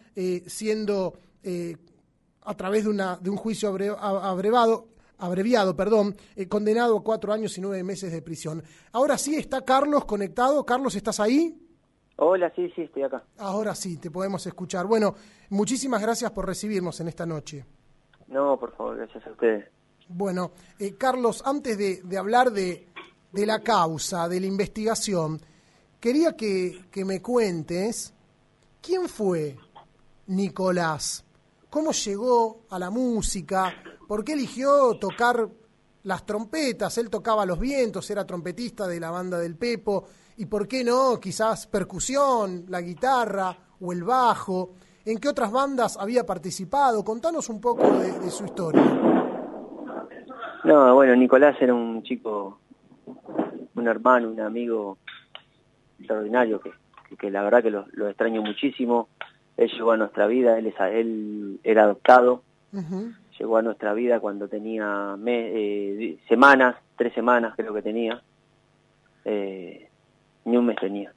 [0.47, 1.15] siendo
[2.43, 4.89] a través de, una, de un juicio abrevado,
[5.21, 8.63] abreviado, perdón, eh, condenado a cuatro años y nueve meses de prisión.
[8.93, 10.65] Ahora sí está Carlos conectado.
[10.65, 11.57] Carlos, ¿estás ahí?
[12.17, 13.25] Hola, sí, sí, estoy acá.
[13.39, 14.87] Ahora sí, te podemos escuchar.
[14.87, 15.15] Bueno,
[15.49, 17.65] muchísimas gracias por recibirnos en esta noche.
[18.29, 19.69] No, por favor, gracias a ustedes.
[20.09, 22.89] Bueno, eh, Carlos, antes de, de hablar de,
[23.33, 25.41] de la causa, de la investigación,
[25.99, 28.13] quería que, que me cuentes
[28.83, 29.57] quién fue
[30.27, 31.25] Nicolás,
[31.71, 33.73] cómo llegó a la música,
[34.07, 35.49] por qué eligió tocar
[36.03, 40.05] las trompetas, él tocaba los vientos, era trompetista de la banda del Pepo,
[40.37, 44.73] y por qué no, quizás percusión, la guitarra o el bajo,
[45.05, 48.83] en qué otras bandas había participado, contanos un poco de, su historia.
[50.65, 52.59] No, bueno, Nicolás era un chico,
[53.75, 54.99] un hermano, un amigo
[55.99, 56.73] extraordinario que,
[57.17, 59.09] que, la verdad que lo extraño muchísimo.
[59.61, 62.43] Él llegó a nuestra vida, él, es, él era adoptado,
[63.39, 68.23] llegó a nuestra vida cuando tenía eh, semanas, tres semanas creo que tenía,
[69.27, 69.91] eh,
[70.47, 71.13] ni un mes tenía.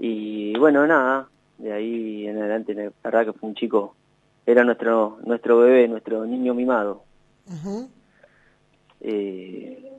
[0.00, 3.94] Y bueno, nada, de ahí en adelante, la verdad que fue un chico,
[4.46, 7.04] era nuestro nuestro bebé, nuestro niño mimado.
[9.02, 9.92] Eh,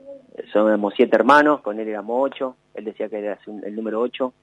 [0.51, 4.33] somos siete hermanos, con él éramos ocho, él decía que era el número ocho.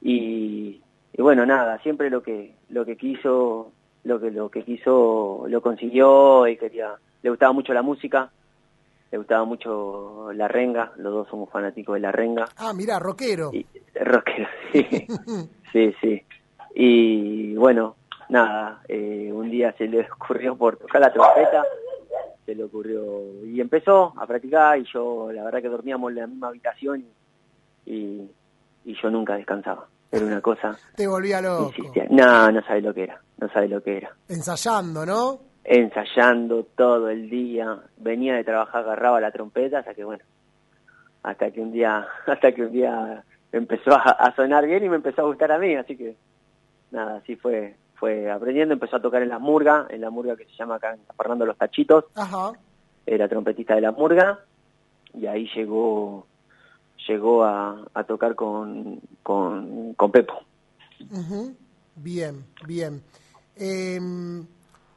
[0.00, 0.80] Y,
[1.12, 3.72] y bueno nada siempre lo que lo que quiso
[4.04, 8.30] lo que lo que quiso lo consiguió y quería le gustaba mucho la música
[9.10, 12.44] le gustaba mucho la renga los dos somos fanáticos de la renga.
[12.58, 13.50] Ah, mirá, rockero.
[13.52, 14.86] y rockero sí.
[15.72, 16.22] Sí sí.
[16.74, 17.96] Y bueno
[18.28, 21.64] nada eh, un día se le ocurrió por tocar la trompeta
[22.44, 26.26] se le ocurrió y empezó a practicar y yo la verdad que dormíamos en la
[26.26, 27.04] misma habitación
[27.86, 28.22] y,
[28.84, 31.72] y yo nunca descansaba era una cosa Te volvía loco.
[31.76, 35.38] insistía no no sabe lo que era no sabe lo que era Ensayando, ¿no?
[35.64, 40.24] ensayando todo el día venía de trabajar agarraba la trompeta hasta que bueno
[41.22, 44.96] hasta que un día hasta que un día empezó a, a sonar bien y me
[44.96, 46.16] empezó a gustar a mí así que
[46.90, 50.44] nada así fue fue aprendiendo empezó a tocar en la murga en la murga que
[50.44, 52.52] se llama acá en Fernando los Tachitos Ajá.
[53.04, 54.38] era trompetista de la murga
[55.12, 56.26] y ahí llegó
[57.08, 60.34] llegó a, a tocar con, con, con Pepo.
[61.96, 63.02] Bien, bien.
[63.56, 63.98] Eh,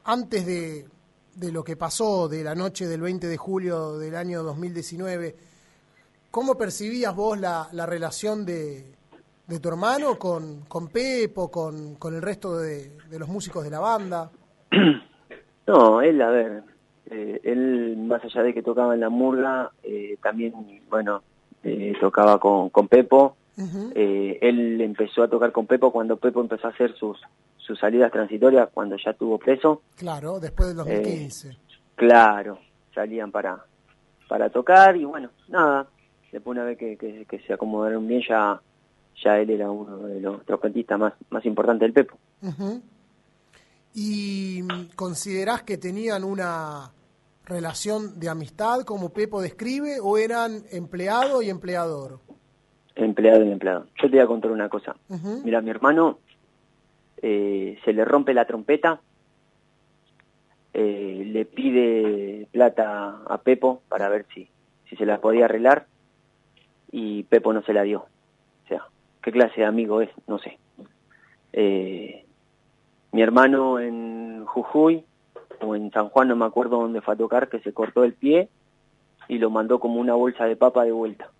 [0.04, 0.86] antes de,
[1.34, 5.36] de lo que pasó de la noche del 20 de julio del año 2019,
[6.30, 8.94] ¿cómo percibías vos la, la relación de,
[9.46, 13.70] de tu hermano con, con Pepo, con, con el resto de, de los músicos de
[13.70, 14.30] la banda?
[15.64, 16.64] No, él, a ver,
[17.06, 20.52] eh, él más allá de que tocaba en la murga, eh, también,
[20.90, 21.22] bueno,
[21.62, 23.36] eh, tocaba con, con Pepo.
[23.94, 27.18] Eh, él empezó a tocar con Pepo cuando Pepo empezó a hacer sus,
[27.58, 29.82] sus salidas transitorias, cuando ya estuvo preso.
[29.96, 31.56] Claro, después del 2015.
[31.94, 32.58] Claro,
[32.94, 33.64] salían para,
[34.28, 35.86] para tocar y bueno, nada,
[36.32, 38.60] después una vez que, que, que se acomodaron bien ya,
[39.22, 42.16] ya él era uno de los trompetistas más, más importantes del Pepo.
[43.94, 44.62] ¿Y
[44.96, 46.90] considerás que tenían una
[47.44, 52.20] relación de amistad como Pepo describe o eran empleado y empleador?
[52.94, 53.86] Empleado y empleado.
[54.00, 54.96] Yo te voy a contar una cosa.
[55.44, 56.18] Mira, mi hermano
[57.20, 59.00] eh, se le rompe la trompeta,
[60.74, 64.48] eh, le pide plata a Pepo para ver si,
[64.88, 65.86] si se la podía arreglar
[66.90, 68.06] y Pepo no se la dio.
[68.64, 68.86] O sea,
[69.22, 70.10] ¿qué clase de amigo es?
[70.26, 70.58] No sé.
[71.52, 72.24] Eh,
[73.12, 75.04] mi hermano en Jujuy
[75.62, 78.14] o en San Juan, no me acuerdo dónde fue a tocar, que se cortó el
[78.14, 78.48] pie
[79.28, 81.30] y lo mandó como una bolsa de papa de vuelta.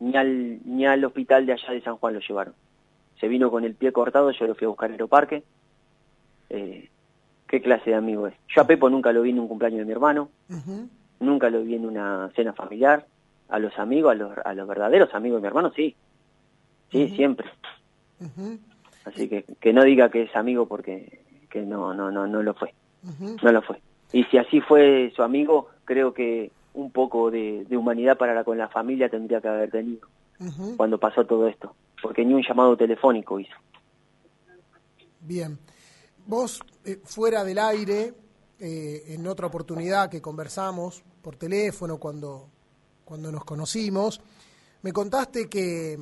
[0.00, 2.54] Ni al, ni al hospital de allá de San Juan lo llevaron.
[3.20, 5.42] Se vino con el pie cortado, yo lo fui a buscar al aeroparque.
[6.50, 6.88] Eh,
[7.46, 8.34] ¿Qué clase de amigo es?
[8.54, 10.28] Yo a Pepo nunca lo vi en un cumpleaños de mi hermano,
[11.18, 13.06] nunca lo vi en una cena familiar.
[13.48, 15.96] A los amigos, a los, a los verdaderos amigos de mi hermano, sí.
[16.92, 17.48] Sí, siempre.
[19.06, 22.52] Así que que no diga que es amigo porque que no no no no lo
[22.52, 22.74] fue.
[23.02, 23.80] No lo fue.
[24.12, 28.44] Y si así fue su amigo, creo que un poco de, de humanidad para la,
[28.44, 30.08] con la familia tendría que haber tenido
[30.76, 31.74] cuando pasó todo esto.
[32.00, 33.54] Porque ni un llamado telefónico hizo.
[35.20, 35.58] Bien.
[36.26, 38.14] Vos, eh, fuera del aire,
[38.60, 42.48] eh, en otra oportunidad que conversamos por teléfono cuando,
[43.04, 44.20] cuando nos conocimos,
[44.82, 45.98] me contaste que,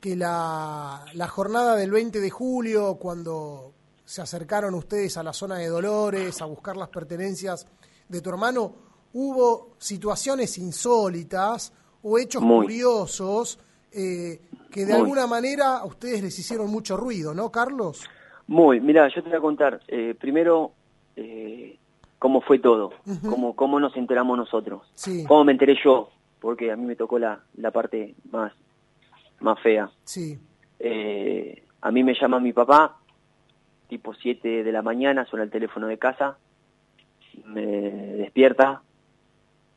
[0.00, 3.74] que la, la jornada del 20 de julio, cuando
[4.06, 7.66] se acercaron ustedes a la zona de Dolores a buscar las pertenencias
[8.08, 8.72] de tu hermano,
[9.12, 12.66] hubo situaciones insólitas o hechos Muy.
[12.66, 13.58] curiosos
[13.92, 14.40] eh,
[14.70, 15.02] que de Muy.
[15.02, 18.04] alguna manera a ustedes les hicieron mucho ruido, ¿no, Carlos?
[18.46, 19.80] Muy, mira, yo te voy a contar.
[19.88, 20.72] eh, primero,
[21.16, 21.76] eh,
[22.18, 22.92] cómo fue todo,
[23.28, 27.18] cómo, cómo nos enteramos nosotros, Sí, cómo me enteré yo, porque a mí me tocó
[27.18, 28.52] la, la parte más,
[29.40, 29.90] más fea.
[30.04, 30.38] sí.
[30.78, 32.98] Eh, a mí me llama mi papá,
[33.88, 36.38] tipo 7 de la mañana, suena el teléfono de casa,
[37.44, 38.82] me despierta,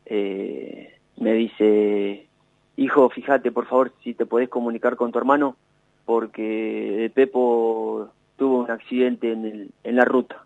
[0.05, 2.27] eh, me dice,
[2.77, 5.55] hijo, fíjate por favor si te podés comunicar con tu hermano,
[6.05, 10.43] porque Pepo tuvo un accidente en, el, en la ruta.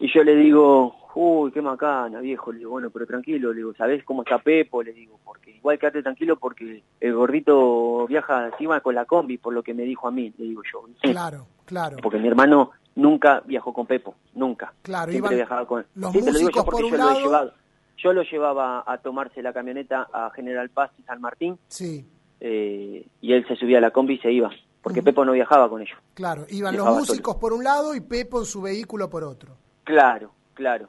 [0.00, 2.52] Y yo le digo, uy, qué macana, viejo.
[2.52, 4.82] Le digo, bueno, pero tranquilo, le digo, ¿sabés cómo está Pepo?
[4.82, 9.52] Le digo, porque igual quédate tranquilo porque el gordito viaja encima con la combi, por
[9.54, 10.84] lo que me dijo a mí, le digo yo.
[11.02, 11.96] Claro, claro.
[12.02, 14.72] Porque mi hermano nunca viajó con Pepo, nunca.
[14.82, 15.84] Claro, Siempre viajaba con...
[15.94, 17.20] los Sí, te lo digo yo porque por yo un lo he lado.
[17.20, 17.52] llevado.
[17.96, 22.06] Yo lo llevaba a tomarse la camioneta a General Paz y San Martín Sí,
[22.40, 24.50] eh, y él se subía a la combi y se iba,
[24.82, 25.06] porque Ujú.
[25.06, 25.98] Pepo no viajaba con ellos.
[26.14, 26.44] claro.
[26.48, 29.56] Iban los músicos por un lado y Pepo en su vehículo por otro.
[29.84, 30.88] Claro, claro.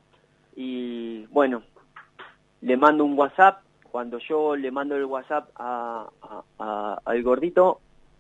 [0.56, 1.64] Y bueno,
[2.62, 3.62] le mando un WhatsApp.
[3.92, 7.80] Cuando yo le mando el WhatsApp a, a- a- al gordito,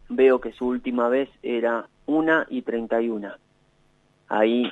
[0.09, 3.31] veo que su última vez era una y 31.
[4.29, 4.63] Ahí,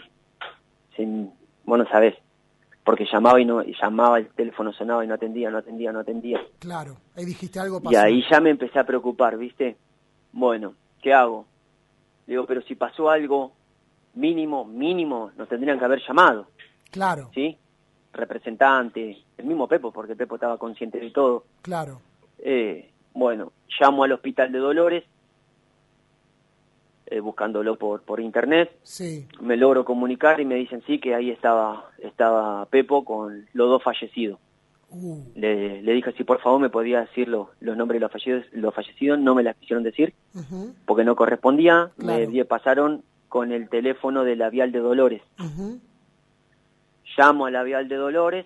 [0.96, 1.32] sin,
[1.66, 2.16] bueno, sabés,
[2.84, 6.00] porque llamaba y no, y llamaba, el teléfono sonaba y no atendía, no atendía, no
[6.00, 6.42] atendía.
[6.60, 7.92] Claro, ahí dijiste algo pasó.
[7.92, 9.76] Y ahí ya me empecé a preocupar, ¿viste?
[10.32, 11.46] Bueno, ¿qué hago?
[12.26, 13.52] Le digo, pero si pasó algo
[14.16, 16.48] mínimo, mínimo, nos tendrían que haber llamado,
[16.92, 17.58] Claro, ¿sí?
[18.14, 21.46] Representante, el mismo Pepo, porque Pepo estaba consciente de todo.
[21.62, 22.00] claro.
[22.40, 25.04] Eh, bueno, llamo al hospital de Dolores,
[27.08, 31.30] eh, buscándolo por, por internet, Sí, me logro comunicar y me dicen sí que ahí
[31.32, 34.40] estaba, estaba Pepo con los dos fallecidos.
[34.90, 38.12] uh, Le, le dije si por favor me podía decir lo- los nombres de los
[38.12, 42.30] fallecidos, los fallecidos, no me las quisieron decir ujú, porque no correspondía, Claro.
[42.30, 45.22] me pasaron con el teléfono de la Vial de Dolores.
[45.40, 45.80] ujú.
[47.18, 48.46] Llamo a la Vial de Dolores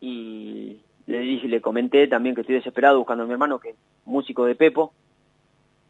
[0.00, 3.76] y le dije, le comenté también que estoy desesperado buscando a mi hermano, que es
[4.04, 4.92] músico de Pepo,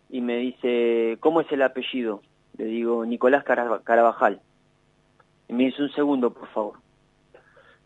[0.08, 2.22] y me dice, ¿cómo es el apellido?
[2.58, 4.40] Le digo, Nicolás Cara- Carabajal.
[5.48, 6.74] Y me dice, un segundo, por favor.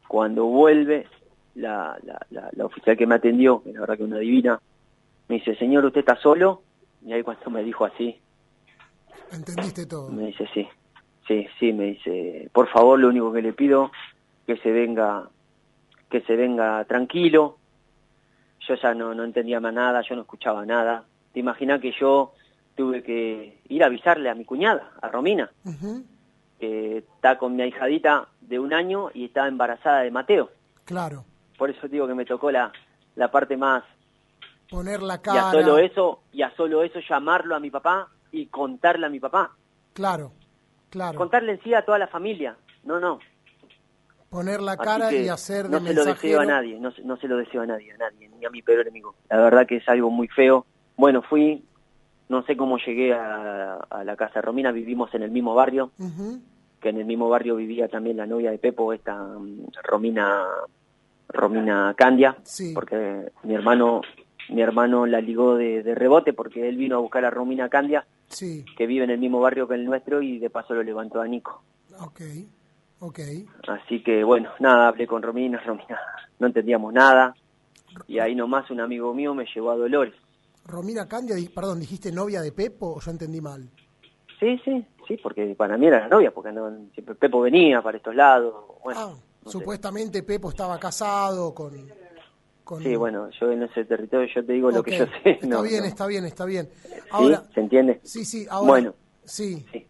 [0.08, 1.06] Cuando vuelve
[1.54, 4.60] la, la, la, la oficial que me atendió, que la verdad que una divina,
[5.28, 6.62] me dice, señor, ¿usted está solo?
[7.04, 8.18] Y ahí cuando me dijo así,
[9.32, 10.10] Entendiste todo.
[10.10, 10.66] me dice, sí,
[11.26, 13.90] sí, sí, me dice, por favor, lo único que le pido,
[14.46, 15.28] que se venga,
[16.10, 17.58] que se venga tranquilo.
[18.66, 21.04] Yo ya no, no entendía más nada, yo no escuchaba nada.
[21.32, 22.32] Te imaginas que yo
[22.74, 25.50] tuve que ir a avisarle a mi cuñada, a Romina,
[26.58, 30.50] que está con mi ahijadita de un año y está embarazada de Mateo.
[30.84, 31.24] Claro,
[31.58, 32.72] Por eso digo que me tocó la,
[33.16, 33.84] la parte más
[34.70, 35.50] poner la y a cara.
[35.50, 39.52] solo eso, y a solo eso llamarlo a mi papá y contarle a mi papá.
[39.92, 40.32] Claro,
[40.94, 41.18] claro.
[41.18, 42.56] Contarle en sí a toda la familia.
[42.84, 43.18] No, no,
[44.30, 47.28] Poner la cara y hacer no se lo deseo a nadie, no, se- no se
[47.28, 49.14] lo deseo a nadie, a nadie, ni a mi peor enemigo.
[49.30, 50.66] La verdad que es algo muy feo.
[50.96, 51.64] Bueno, fui,
[52.28, 55.92] no sé cómo llegué a, a la casa de Romina, vivimos en el mismo barrio,
[56.80, 60.46] que en el mismo barrio vivía también la novia de Pepo, esta mm, Romina,
[61.28, 62.72] Romina Candia, Sí.
[62.74, 64.00] porque mi hermano,
[64.50, 68.04] mi hermano la ligó de, de rebote porque él vino a buscar a Romina Candia,
[68.34, 71.20] Sí, que vive en el mismo barrio que el nuestro, y de paso lo levantó
[71.20, 71.62] a Nico.
[72.00, 72.20] ok,
[73.00, 73.20] ok.
[73.68, 75.98] Así que bueno, nada, hablé con Romina, Romina,
[76.38, 77.34] no entendíamos nada.
[78.08, 80.14] Y ahí nomás un amigo mío me llevó a Dolores.
[80.66, 83.68] Romina Candia, di- perdón, dijiste novia de Pepo o yo entendí mal.
[84.40, 87.98] Sí, sí, sí, porque para mí era la novia, porque no, siempre Pepo venía para
[87.98, 88.52] estos lados.
[88.82, 89.14] Bueno, ah,
[89.44, 89.58] no sé.
[89.58, 91.72] supuestamente Pepo estaba casado con...
[92.64, 95.30] con Sí, bueno, yo en ese territorio yo te digo lo que yo sé.
[95.32, 95.84] Está no, bien, no.
[95.86, 96.68] está bien, está bien.
[96.82, 96.90] ¿Sí?
[97.10, 98.00] Ahora, ¿Se entiende?
[98.02, 98.68] sí, sí, ahora...
[98.68, 98.94] Bueno.
[99.24, 99.64] Sí.
[99.72, 99.86] Sí.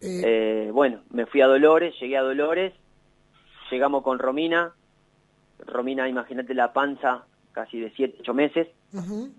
[0.00, 2.72] eh, Eh, bueno, me fui a Dolores, llegué a Dolores,
[3.70, 4.72] llegamos con Romina.
[5.66, 8.68] Romina, imagínate la panza, casi de 7, 8 meses.
[8.92, 9.30] ujú,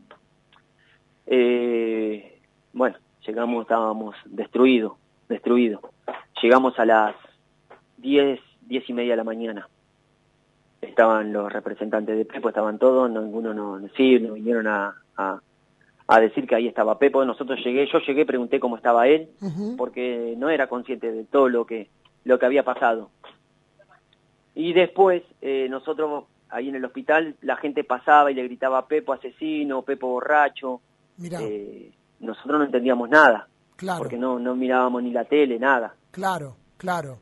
[1.26, 2.40] Eh,
[2.74, 4.94] bueno, llegamos, estábamos destruidos,
[5.30, 5.82] destruidos.
[6.42, 7.16] Llegamos a las
[7.98, 9.68] 10, 10 y media de la mañana.
[10.84, 15.40] Estaban los representantes de Pepo, estaban todos, ninguno no, no- sí, nos vinieron a, a,
[16.08, 17.24] a decir que ahí estaba Pepo.
[17.26, 19.30] Nosotros llegué, yo llegué, pregunté cómo estaba él,
[19.78, 21.90] porque no era consciente de todo lo que,
[22.26, 23.10] lo que había pasado.
[24.56, 29.14] Y después, eh, nosotros ahí en el hospital, la gente pasaba y le gritaba Pepo
[29.14, 30.82] asesino, Pepo borracho.
[31.18, 35.96] Mirá, Eh, nosotros no entendíamos nada, claro, porque no, no mirábamos ni la tele, nada.
[36.12, 37.18] claro, claro.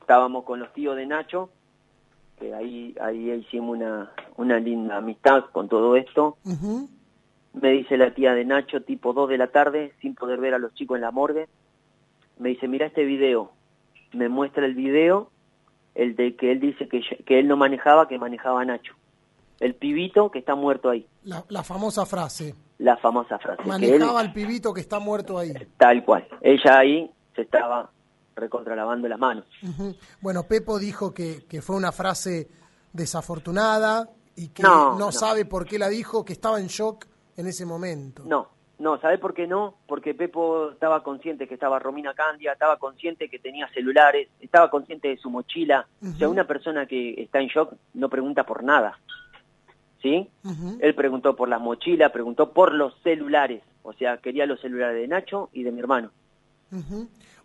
[0.00, 1.50] Estábamos con los tíos de Nacho,
[2.38, 6.36] que ahí, ahí hicimos una, una linda amistad con todo esto.
[7.52, 10.58] Me dice la tía de Nacho, tipo 2 de la tarde, sin poder ver a
[10.58, 11.48] los chicos en la morgue.
[12.38, 13.52] Me dice, mira este video.
[14.12, 15.30] Me muestra el video,
[15.94, 18.94] el de que él dice que, yo- que él no manejaba, que manejaba Nacho.
[19.60, 21.06] El pibito que está muerto ahí.
[21.22, 22.54] La, la famosa frase.
[22.78, 23.58] La famosa frase.
[23.58, 25.52] que él- Manejaba al pibito que está muerto ahí.
[25.76, 26.26] Tal cual.
[26.40, 27.90] Ella ahí se estaba
[28.36, 29.44] recontralavando las manos.
[30.20, 32.48] Bueno, Pepo dijo que, que fue una frase
[32.92, 35.12] desafortunada y que No, no, no.
[35.12, 37.06] sabe por qué la dijo, que estaba en shock
[37.36, 38.22] en ese momento.
[38.26, 39.76] No, no, ¿sabe por qué no?
[39.86, 45.08] Porque Pepo estaba consciente que estaba Romina Candia, estaba consciente que tenía celulares, estaba consciente
[45.08, 45.86] de su mochila.
[46.02, 48.98] O sea, una persona que está en shock no pregunta por nada.
[50.02, 50.28] ¿Sí?
[50.80, 53.62] Él preguntó por las mochilas, preguntó por los celulares.
[53.82, 56.10] O sea, quería los celulares de Nacho y de mi hermano.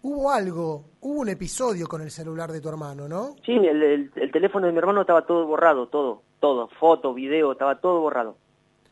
[0.01, 3.35] Hubo algo, hubo un episodio con el celular de tu hermano, ¿no?
[3.45, 7.51] Sí, el, el- el teléfono de mi hermano estaba todo borrado, todo, todo, foto, video,
[7.51, 8.37] estaba todo borrado.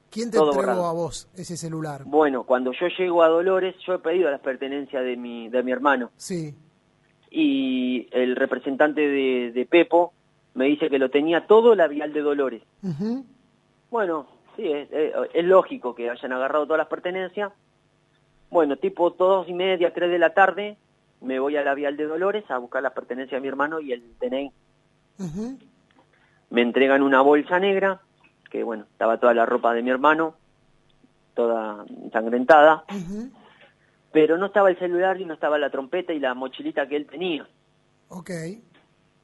[0.09, 0.87] ¿Quién te Todo entregó borrado.
[0.89, 2.03] a vos ese celular?
[2.05, 5.71] Bueno, cuando yo llego a Dolores, yo he pedido las pertenencias de mi, de mi
[5.71, 6.11] hermano.
[6.17, 6.55] Sí,
[7.29, 10.13] y el representante de, de Pepo
[10.55, 12.63] me dice que lo tenía todo la vial de Dolores.
[13.91, 17.51] Bueno, sí, es, es- es lógico que hayan agarrado todas las pertenencias.
[18.49, 20.77] Bueno, tipo dos y media, tres de la tarde,
[21.21, 23.91] me voy a la vial de Dolores a buscar las pertenencias de mi hermano y
[23.93, 24.51] el DNI.
[25.19, 25.57] Ujú.
[26.49, 28.01] Me entregan una bolsa negra,
[28.49, 30.35] que bueno, estaba toda la ropa de mi hermano,
[31.33, 32.83] toda ensangrentada,
[34.11, 37.05] pero no estaba el celular y no estaba la trompeta y la mochilita que él
[37.07, 37.47] tenía,
[38.09, 38.31] Ok.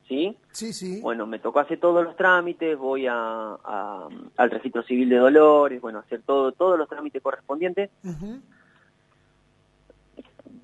[0.07, 0.37] ¿sí?
[0.51, 0.99] Sí, sí.
[1.01, 5.79] Bueno, me tocó hacer todos los trámites, voy a, a- al registro civil de Dolores,
[5.81, 7.89] bueno, hacer todo, todos los trámites correspondientes.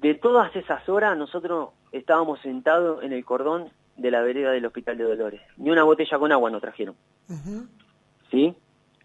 [0.02, 4.98] De todas esas horas, nosotros estábamos sentados en el cordón de la vereda del Hospital
[4.98, 5.42] de Dolores.
[5.58, 6.96] Ni una botella con agua nos trajeron.
[8.32, 8.56] ¿sí?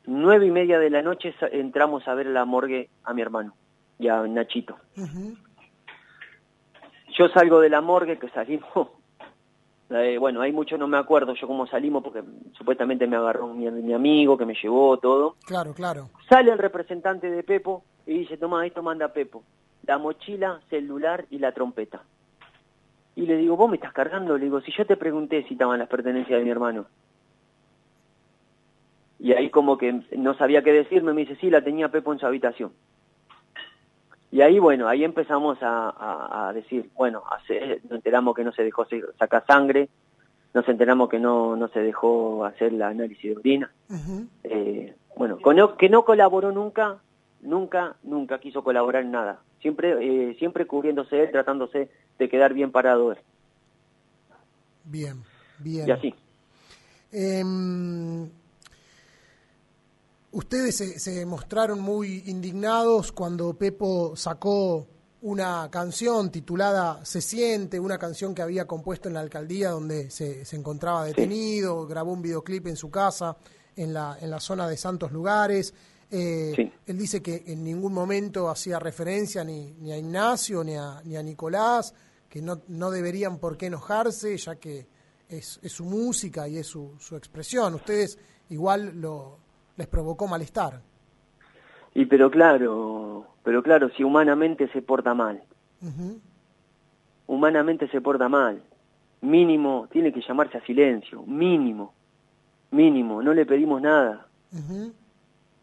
[0.07, 3.55] Nueve y media de la noche entramos a ver la morgue a mi hermano
[3.99, 4.77] y a Nachito.
[7.17, 8.89] Yo salgo de la morgue, que salimos,
[9.91, 12.23] eh, bueno, hay mucho no me acuerdo yo cómo salimos, porque
[12.57, 15.37] supuestamente me agarró mi, mi amigo que me llevó todo.
[15.47, 16.11] Claro, claro.
[16.29, 19.43] Sale el representante de Pepo y dice, toma, esto manda Pepo.
[19.87, 22.03] La mochila, celular y la trompeta.
[23.17, 24.37] Y le digo, vos me estás cargando.
[24.39, 26.87] Le digo, si yo te pregunté si estaban las pertenencias de mi hermano.
[29.19, 32.19] Y ahí como que no sabía qué decirme, me dice, sí, la tenía Pepo en
[32.19, 32.73] su habitación.
[34.31, 37.23] Y ahí, bueno, ahí empezamos a, a- a decir, bueno,
[37.85, 38.85] nos enteramos que no se dejó
[39.19, 39.89] sacar sangre,
[40.53, 43.71] nos enteramos que no, no se dejó hacer la análisis de orina.
[44.43, 46.99] Eh, bueno, con que no colaboró nunca,
[47.45, 49.41] nunca, nunca quiso colaborar en nada.
[49.61, 51.89] Siempre, eh, siempre cubriéndose él, tratándose
[52.19, 53.19] de quedar bien parado él.
[54.85, 55.23] Bien,
[55.59, 55.89] bien.
[55.89, 56.15] Y así.
[57.13, 58.29] Em,
[60.33, 64.87] ustedes se, se mostraron muy indignados cuando Pepo sacó
[65.25, 70.45] una canción titulada Se siente, una canción que había compuesto en la alcaldía donde se,
[70.45, 73.37] se encontraba detenido, grabó un videoclip en su casa,
[73.75, 75.73] en la, en la zona de Santos Lugares.
[76.11, 76.73] Eh, Sí.
[76.87, 81.17] Él dice que en ningún momento hacía referencia ni, ni a Ignacio ni a, ni
[81.17, 81.95] a Nicolás,
[82.29, 84.87] que no, no deberían por qué enojarse, ya que
[85.29, 87.75] es, es su música y es su, su expresión.
[87.75, 88.19] Ustedes
[88.51, 89.39] igual lo,
[89.77, 90.81] les provocó malestar.
[91.95, 95.43] Y pero claro, pero claro, si humanamente se porta mal,
[97.27, 98.63] humanamente se porta mal,
[99.21, 101.95] mínimo, tiene que llamarse a silencio, mínimo,
[102.71, 104.27] mínimo, no le pedimos nada.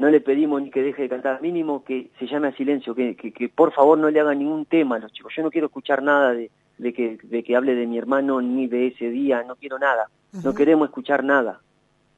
[0.02, 3.16] No le pedimos ni que deje de cantar, mínimo que se llame a silencio, que,
[3.16, 5.32] que, que por favor no le hagan ningún tema a los chicos.
[5.38, 6.50] Yo no quiero escuchar nada de,
[6.80, 10.10] de, que, de que hable de mi hermano ni de ese día, no quiero nada.
[10.44, 11.62] No queremos escuchar nada.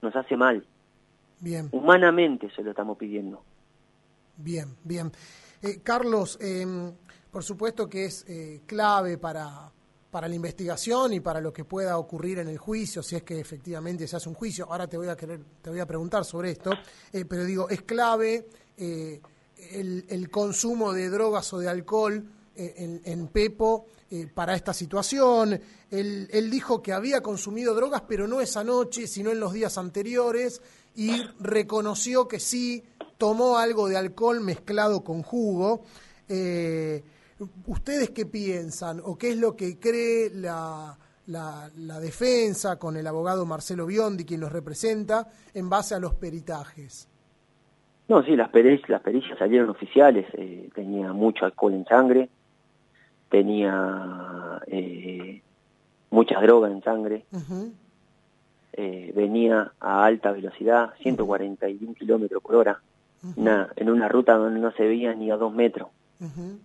[0.01, 0.65] Nos hace mal.
[1.41, 3.43] Bien, Humanamente se lo estamos pidiendo.
[4.37, 5.11] bien, bien.
[5.61, 6.65] Eh, Carlos, eh,
[7.29, 9.69] por supuesto que es eh, clave para,
[10.13, 13.39] para la investigación y para lo que pueda ocurrir en el juicio, si es que
[13.39, 14.67] efectivamente se hace un juicio.
[14.69, 16.69] Ahora te voy a querer, te voy a preguntar sobre esto,
[17.11, 18.47] eh, pero digo, es clave
[18.77, 19.19] eh,
[19.71, 22.23] el, consumo de drogas o de alcohol
[22.55, 23.87] eh, en, Pepo
[24.35, 25.59] para esta situación.
[25.89, 30.61] Él, dijo que había consumido drogas, pero no esa noche, sino en los días anteriores,
[30.95, 32.83] y reconoció que sí
[33.17, 35.81] tomó algo de alcohol mezclado con jugo.
[37.67, 43.07] ¿Ustedes qué piensan o qué es lo que cree la, la, la defensa con el
[43.07, 47.07] abogado Marcelo Biondi, quien los representa, en base a los peritajes?
[48.07, 50.25] No, sí, las, pericias, las pericias salieron oficiales.
[50.33, 52.29] eh, tenía mucho alcohol en sangre,
[53.29, 55.41] tenía eh,
[56.11, 57.25] mucha droga en sangre,
[58.73, 62.81] eh, venía a alta velocidad, 141 kilómetros por hora,
[63.35, 65.89] una- en una ruta donde no se veía ni a dos metros.
[66.19, 66.59] ujú.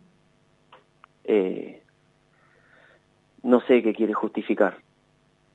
[1.29, 1.83] Eh,
[3.43, 4.79] no sé qué quiere justificar.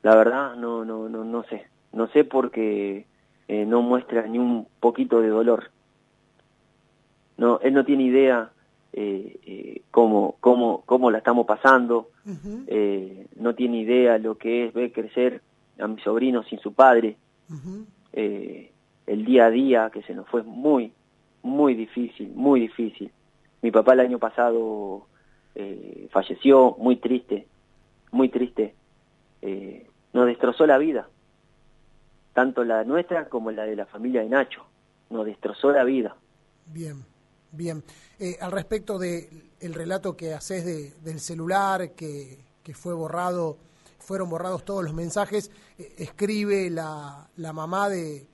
[0.03, 1.65] La verdad, no, no, no, no sé.
[1.91, 3.05] No sé porque
[3.47, 5.71] eh, no muestra ni un poquito de dolor.
[7.37, 8.51] No, él no tiene idea
[8.93, 12.09] eh, eh, cómo, cómo, cómo la estamos pasando.
[12.67, 15.41] Eh, no tiene idea lo que es ver crecer
[15.79, 17.17] a mi sobrino sin su padre.
[18.13, 18.71] eh,
[19.07, 20.93] el día a día que se nos fue muy,
[21.41, 23.11] muy difícil, muy difícil.
[23.61, 25.07] Mi papá el año pasado
[25.55, 27.47] eh, falleció, muy triste,
[28.11, 28.75] muy triste.
[29.41, 31.09] Eh, nos destrozó la vida,
[32.33, 34.65] tanto la nuestra como la de la familia de Nacho.
[35.09, 36.15] Nos destrozó la vida.
[36.67, 37.03] Bien,
[37.51, 37.83] bien.
[38.19, 39.27] Eh, al respecto del
[39.59, 43.57] el relato que haces de, del celular, que, que fue borrado,
[43.99, 48.27] fueron borrados todos los mensajes, escribe la, la mamá de,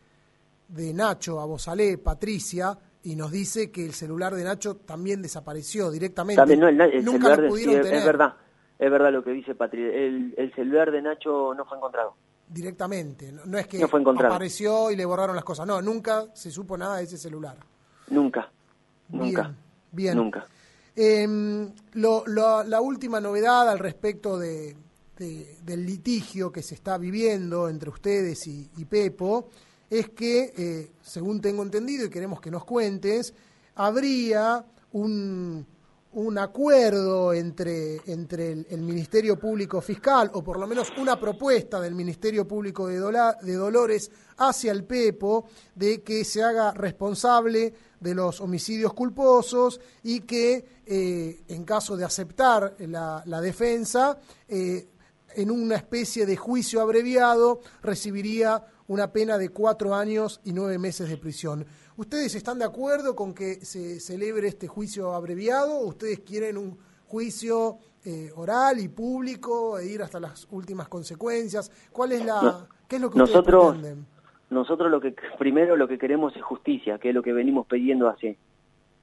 [0.70, 5.90] de Nacho, a Bozalé, Patricia, y nos dice que el celular de Nacho también desapareció
[5.92, 6.42] directamente.
[6.42, 7.98] También no, el, el Nunca celular lo de- pudieron sí, tener.
[8.00, 8.34] es verdad.
[8.78, 9.82] es verdad lo que dice Patri.
[9.84, 12.16] El, el celular de Nacho no fue encontrado.
[12.48, 13.32] Directamente.
[13.32, 15.66] No, no es que No fue apareció y le borraron las cosas.
[15.68, 17.58] No, nunca se supo nada de ese celular.
[18.10, 18.52] Nunca.
[19.10, 19.54] Nunca.
[19.92, 20.18] Bien.
[20.18, 20.46] Nunca.
[20.96, 24.76] Em, lo- lo- la última novedad al respecto de,
[25.18, 29.50] de- del litigio que se está viviendo entre ustedes y, y Pepo
[29.90, 33.34] es que, eh, según tengo entendido y queremos que nos cuentes,
[33.76, 35.66] habría un,
[36.14, 41.94] un acuerdo entre, entre el, Ministerio Público Fiscal, o por lo menos una propuesta del
[41.94, 42.98] Ministerio Público de,
[43.56, 50.66] Dolores hacia el Pepo, de que se haga responsable de los homicidios culposos y que,
[50.86, 54.18] eh, en caso de aceptar la, la defensa,
[54.48, 54.88] eh,
[55.36, 61.10] en una especie de juicio abreviado, recibiría una pena de cuatro años y nueve meses
[61.10, 61.66] de prisión.
[61.96, 66.78] ¿Ustedes están de acuerdo con que se celebre este juicio abreviado o ustedes quieren un
[67.08, 71.72] juicio eh, oral y público e ir hasta las últimas consecuencias?
[71.92, 74.06] ¿Cuál es la, No, qué es lo que ustedes nosotros- pretenden?
[74.50, 78.10] Nosotros lo que primero lo que queremos es justicia, que es lo que venimos pidiendo
[78.10, 78.38] hace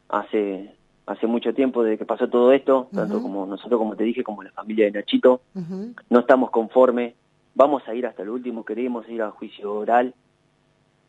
[0.09, 0.74] hace
[1.07, 4.43] hace mucho tiempo desde que pasó todo esto, tanto como nosotros como te dije, como
[4.43, 5.41] la familia de Nachito,
[6.11, 7.14] no estamos conformes,
[7.57, 10.15] vamos a ir hasta el último, queremos ir a juicio oral,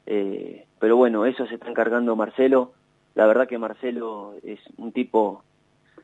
[0.05, 2.71] eh, pero bueno, eso se está encargando Marcelo,
[3.13, 5.43] la verdad que Marcelo es un tipo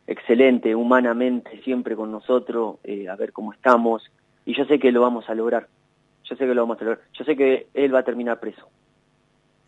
[0.05, 4.03] excelente, humanamente, siempre con nosotros, eh, a ver cómo estamos,
[4.45, 5.69] y yo sé que lo vamos a lograr,
[6.25, 8.67] yo sé que lo vamos a lograr, yo sé que él va a terminar preso.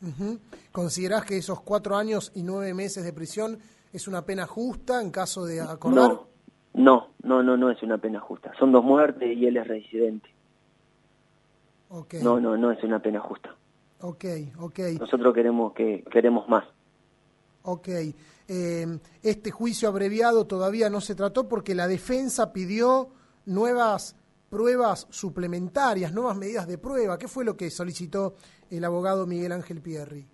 [0.02, 0.40] Ujú.
[0.74, 3.60] ¿Considerás que esos cuatro años y nueve meses de prisión
[3.94, 6.10] es una pena justa en caso de acordar?
[6.10, 6.28] No,
[6.74, 10.35] no, no, no, no es una pena justa, son dos muertes y él es residente,
[11.90, 13.56] Ok, no, no, no es una pena justa,
[14.02, 14.26] ok,
[14.60, 16.66] ok, nosotros queremos que queremos más.
[17.64, 17.88] ok.
[18.48, 23.10] Eh, este juicio abreviado todavía no se trató porque la defensa pidió
[23.46, 24.16] nuevas
[24.52, 27.18] pruebas suplementarias, nuevas medidas de prueba.
[27.18, 28.36] ¿Qué fue lo que solicitó
[28.70, 30.28] el abogado Miguel Ángel Pierri?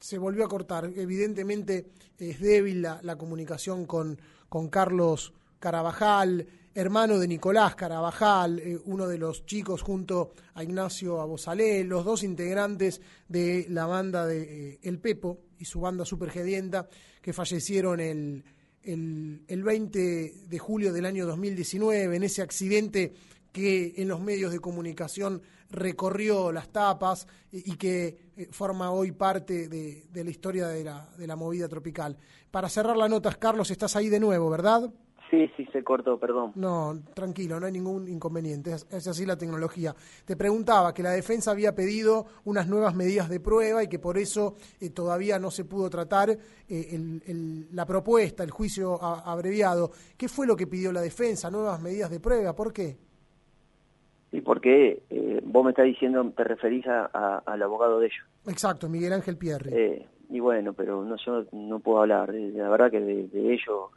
[0.00, 0.90] Se volvió a cortar.
[0.96, 4.18] Evidentemente es débil la, la comunicación con,
[4.48, 11.20] con Carlos Carabajal, hermano de Nicolás Carabajal, eh, uno de los chicos junto a Ignacio
[11.20, 16.88] Abosalé, los dos integrantes de la banda de eh, El Pepo y su banda Supergedienta,
[17.20, 18.44] que fallecieron el,
[18.82, 20.00] el, el 20
[20.48, 23.12] de julio del año 2019 en ese accidente
[23.52, 29.68] que en los medios de comunicación recorrió las tapas y, que eh, forma hoy parte
[29.68, 32.16] de, de la historia de la, de la movida tropical.
[32.50, 34.90] Para cerrar la nota, Carlos, estás ahí de nuevo, ¿verdad?
[35.30, 36.52] Sí, sí, se cortó, perdón.
[36.54, 39.94] No, tranquilo, no hay ningún inconveniente, es, es así la tecnología.
[40.24, 44.16] Te preguntaba que la defensa había pedido unas nuevas medidas de prueba y que por
[44.16, 49.30] eso eh, todavía no se pudo tratar eh, el- el- la propuesta, el juicio a-
[49.30, 49.90] abreviado.
[50.16, 51.50] ¿Qué fue lo que pidió la defensa?
[51.50, 52.54] ¿Nuevas medidas de prueba?
[52.56, 52.96] ¿Por qué?
[54.32, 58.06] ¿Y por qué eh, vos me estás diciendo, te referís a- a- al abogado de
[58.06, 58.24] ellos?
[58.46, 59.70] Exacto, Miguel Ángel Pierri.
[59.74, 62.34] Eh, y bueno, pero no yo no puedo hablar.
[62.34, 63.90] La verdad que de, de ellos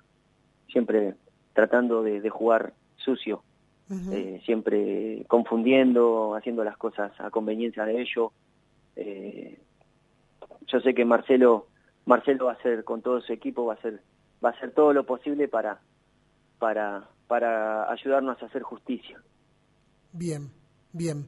[0.72, 1.16] siempre
[1.54, 3.44] tratando de, de jugar sucio,
[4.12, 8.32] eh, siempre confundiendo, haciendo las cosas a conveniencia de ellos.
[8.96, 9.60] Eh,
[10.68, 11.68] yo sé que Marcelo
[12.06, 14.02] Marcelo va a hacer con todo su equipo va a hacer
[14.44, 15.82] va a hacer todo lo posible para
[16.58, 19.22] para para ayudarnos a hacer justicia.
[20.14, 20.50] Bien,
[20.94, 21.28] bien.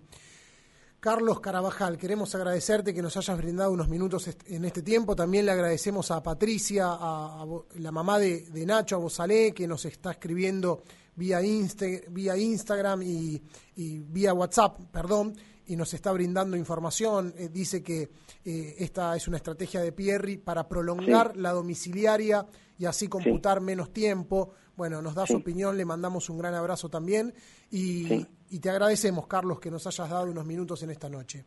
[1.03, 5.17] Carlos Carabajal, queremos agradecerte que nos hayas brindado unos minutos est- en este tiempo.
[5.17, 7.45] También le agradecemos a Patricia, a,
[7.75, 10.81] la mamá de, de Nacho, a Bosalé, que nos está escribiendo
[11.17, 13.41] vía, Insta- vía Instagram y,
[13.75, 15.35] y vía WhatsApp, perdón,
[15.65, 17.33] y nos está brindando información.
[17.37, 18.09] Eh, dice que
[18.45, 21.39] eh, esta es una estrategia de Pierri para prolongar Sí.
[21.41, 22.47] la domiciliaria
[22.77, 24.51] y así computar menos tiempo.
[24.75, 27.33] Bueno, nos da su opinión, le mandamos un gran abrazo también
[27.69, 28.27] y, Sí.
[28.49, 31.45] y te agradecemos, Carlos, que nos hayas dado unos minutos en esta noche.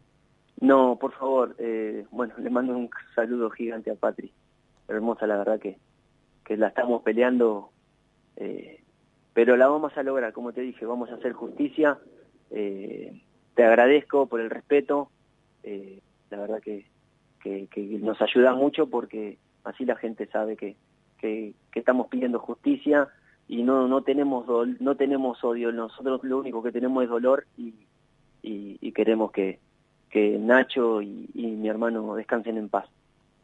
[0.61, 4.33] No, por favor, eh, bueno, le mando un saludo gigante a Patri.
[4.89, 5.79] Hermosa, la verdad que,
[6.45, 7.71] que la estamos peleando,
[8.37, 8.83] eh,
[9.35, 11.99] pero la vamos a lograr, como te dije, vamos a hacer justicia.
[12.51, 13.23] Eh,
[13.55, 15.11] te agradezco por el respeto,
[15.65, 16.01] eh,
[16.31, 16.87] la verdad que,
[17.43, 20.77] que, que nos ayuda mucho porque así la gente sabe que,
[21.19, 23.09] que, que estamos pidiendo justicia
[23.49, 27.47] y no no tenemos dol- no tenemos odio, nosotros lo único que tenemos es dolor
[27.57, 27.75] y,
[28.43, 29.61] y, y queremos que,
[30.11, 32.87] que Nacho y, y mi hermano descansen en paz.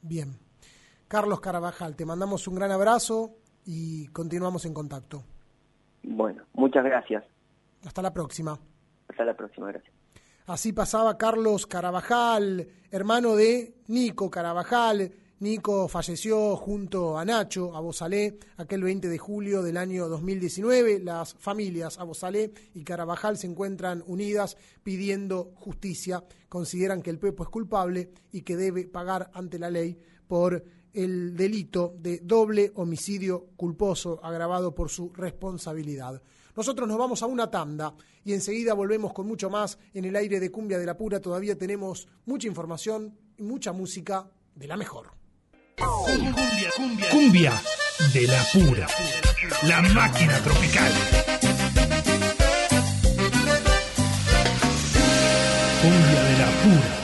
[0.03, 0.37] Bien.
[1.09, 3.33] Carlos Carabajal, te mandamos un gran abrazo
[3.65, 5.23] y continuamos en contacto.
[6.03, 7.23] Bueno, muchas gracias.
[7.85, 8.59] Hasta la próxima.
[9.09, 9.93] Hasta la próxima, gracias.
[10.47, 15.13] Así pasaba Carlos Carabajal, hermano de Nico Carabajal,
[15.43, 21.01] Nico falleció junto a Nacho, a Bozalé, aquel 20 de julio del año 2019.
[21.01, 26.23] Las familias Abozalé y Carabajal se encuentran unidas pidiendo justicia.
[26.49, 30.63] Consideran que el Pepo es culpable y que debe pagar ante la ley por
[30.93, 36.23] el delito de doble homicidio culposo agravado por su responsabilidad.
[36.55, 40.39] Nosotros nos vamos a una tanda y enseguida volvemos con mucho más en el aire
[40.39, 41.19] de Cumbia de la Pura.
[41.19, 45.22] Todavía tenemos mucha información y mucha música de la mejor.
[45.83, 47.63] Cumbia, cumbia, cumbia
[48.13, 48.87] de la pura.
[49.63, 50.93] La máquina tropical.
[55.83, 57.02] Cumbia de la pura.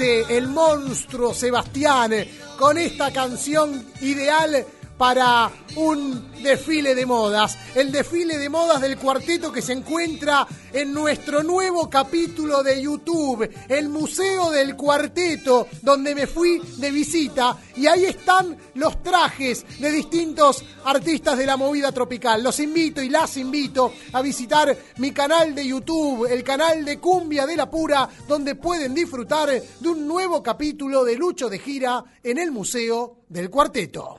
[0.00, 2.12] El monstruo Sebastián,
[2.58, 4.64] con esta canción ideal
[4.96, 7.58] para un desfile de modas.
[7.74, 13.48] El desfile de modas del cuarteto que se encuentra en nuestro nuevo capítulo de YouTube,
[13.68, 19.90] el Museo del Cuarteto, donde me fui de visita y ahí están los trajes de
[19.90, 22.42] distintos artistas de la movida tropical.
[22.42, 27.46] Los invito y las invito a visitar mi canal de YouTube, el canal de Cumbia
[27.46, 32.38] de la Pura, donde pueden disfrutar de un nuevo capítulo de Lucho de Gira en
[32.38, 34.18] el Museo del Cuarteto.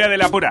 [0.00, 0.50] De la pura.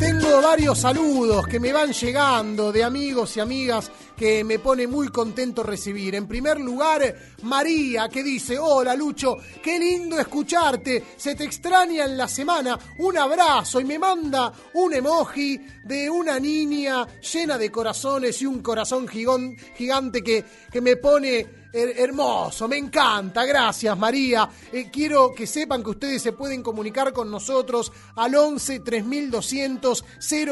[0.00, 3.92] Tengo varios saludos que me van llegando de amigos y amigas
[4.22, 6.14] que me pone muy contento recibir.
[6.14, 7.02] En primer lugar,
[7.42, 13.18] María, que dice, hola Lucho, qué lindo escucharte, se te extraña en la semana, un
[13.18, 13.80] abrazo.
[13.80, 20.22] Y me manda un emoji de una niña llena de corazones y un corazón gigante
[20.22, 21.40] que, que me pone
[21.72, 24.48] her- hermoso, me encanta, gracias María.
[24.72, 30.04] Eh, quiero que sepan que ustedes se pueden comunicar con nosotros al 11 3200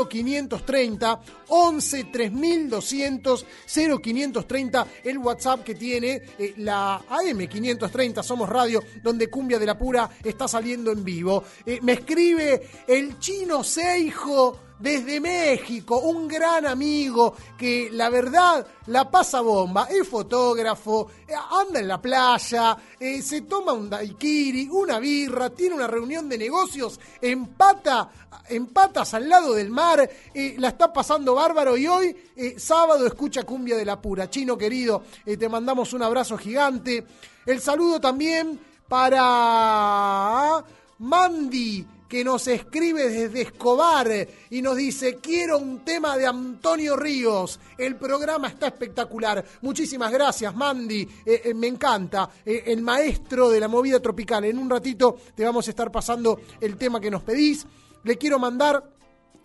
[0.08, 1.20] 0530,
[1.50, 9.58] 11 3200 0530, el WhatsApp que tiene eh, la AM 530 Somos Radio, donde Cumbia
[9.58, 11.44] de la Pura está saliendo en vivo.
[11.66, 19.10] Eh, me escribe el chino Seijo desde México, un gran amigo que la verdad la
[19.10, 25.50] pasa bomba, es fotógrafo, eh, anda en la playa, se toma un daiquiri, una birra,
[25.50, 28.10] tiene una reunión de negocios en, pata,
[28.48, 33.44] en patas al lado del mar, la está pasando bárbaro y hoy, eh, sábado, escucha
[33.44, 34.28] Cumbia de la Pura.
[34.28, 37.02] Chino querido, eh, te mandamos un abrazo gigante.
[37.46, 40.62] El saludo también para
[40.98, 44.08] Mandy que nos escribe desde Escobar
[44.50, 47.58] y nos dice, quiero un tema de Antonio Ríos.
[47.78, 49.42] El programa está espectacular.
[49.62, 51.08] Muchísimas gracias, Mandy.
[51.24, 52.28] Eh, me encanta.
[52.44, 54.44] El maestro de la movida tropical.
[54.44, 57.66] En un ratito te vamos a estar pasando el tema que nos pedís.
[58.04, 58.84] Le quiero mandar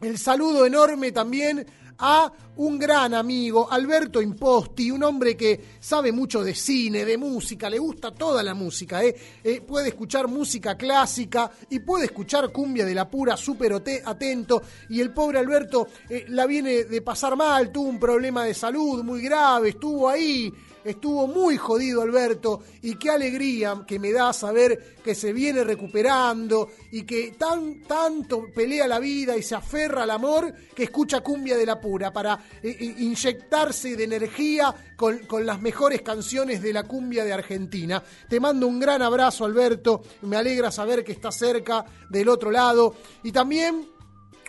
[0.01, 1.65] el saludo enorme también
[1.99, 7.69] a un gran amigo, Alberto Imposti, un hombre que sabe mucho de cine, de música,
[7.69, 9.15] le gusta toda la música, ¿eh?
[9.43, 14.61] Eh, puede escuchar música clásica y puede escuchar cumbia de la pura, súper atento.
[14.89, 19.03] Y el pobre Alberto eh, la viene de pasar mal, tuvo un problema de salud
[19.03, 20.51] muy grave, estuvo ahí.
[20.85, 26.69] Estuvo muy jodido Alberto y qué alegría que me da saber que se viene recuperando
[26.91, 31.57] y que tan tanto pelea la vida y se aferra al amor que escucha cumbia
[31.57, 36.71] de la pura para eh, eh, inyectarse de energía con, con las mejores canciones de
[36.71, 38.03] la cumbia de Argentina.
[38.29, 42.95] Te mando un gran abrazo Alberto, me alegra saber que estás cerca del otro lado
[43.23, 43.87] y también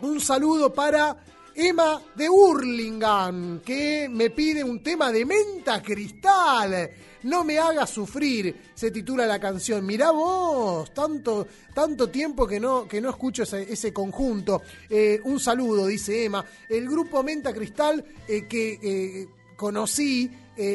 [0.03, 1.17] un saludo para
[1.59, 6.91] Emma de Hurlingham, que me pide un tema de menta cristal.
[7.23, 9.85] No me hagas sufrir, se titula la canción.
[9.87, 14.61] Mirá vos, tanto, tanto tiempo que no, que no escucho ese, ese conjunto.
[14.91, 16.45] Eh, un saludo, dice Emma.
[16.69, 20.31] El grupo Menta Cristal eh, que eh, conocí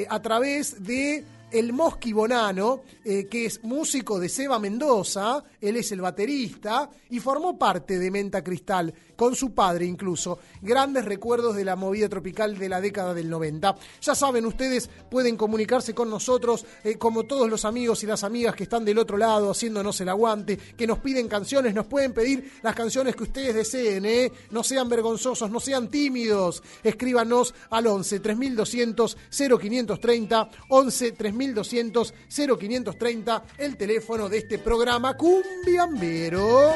[0.09, 6.01] a través de el Mosqui Bonano, que es músico de Seba Mendoza, él es el
[6.01, 10.39] baterista y formó parte de Menta Cristal, con su padre incluso.
[10.63, 13.75] Grandes recuerdos de la movida tropical de la década del 90.
[14.01, 18.55] Ya saben, ustedes pueden comunicarse con nosotros, eh, como todos los amigos y las amigas
[18.55, 22.51] que están del otro lado haciéndonos el aguante, que nos piden canciones, nos pueden pedir
[22.63, 24.31] las canciones que ustedes deseen, ¿eh?
[24.49, 26.63] no sean vergonzosos, no sean tímidos.
[26.83, 36.71] Escríbanos al 11 3200 0530, 11 3200 0530, el teléfono de este programa Cumbiambero.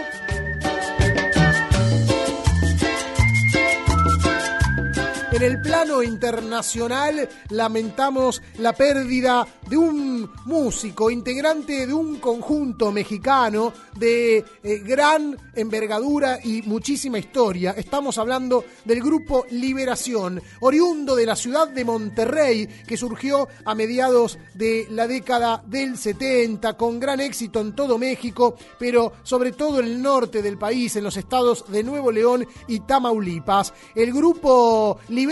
[5.36, 13.74] En el plano internacional lamentamos la pérdida de un músico, integrante de un conjunto mexicano
[13.98, 17.72] de eh, gran envergadura y muchísima historia.
[17.72, 24.38] Estamos hablando del grupo Liberación, oriundo de la ciudad de Monterrey, que surgió a mediados
[24.54, 29.88] de la década del 70, con gran éxito en todo México, pero sobre todo en
[29.88, 33.74] el norte del país, en los estados de Nuevo León y Tamaulipas.
[33.96, 35.25] El grupo Liberación,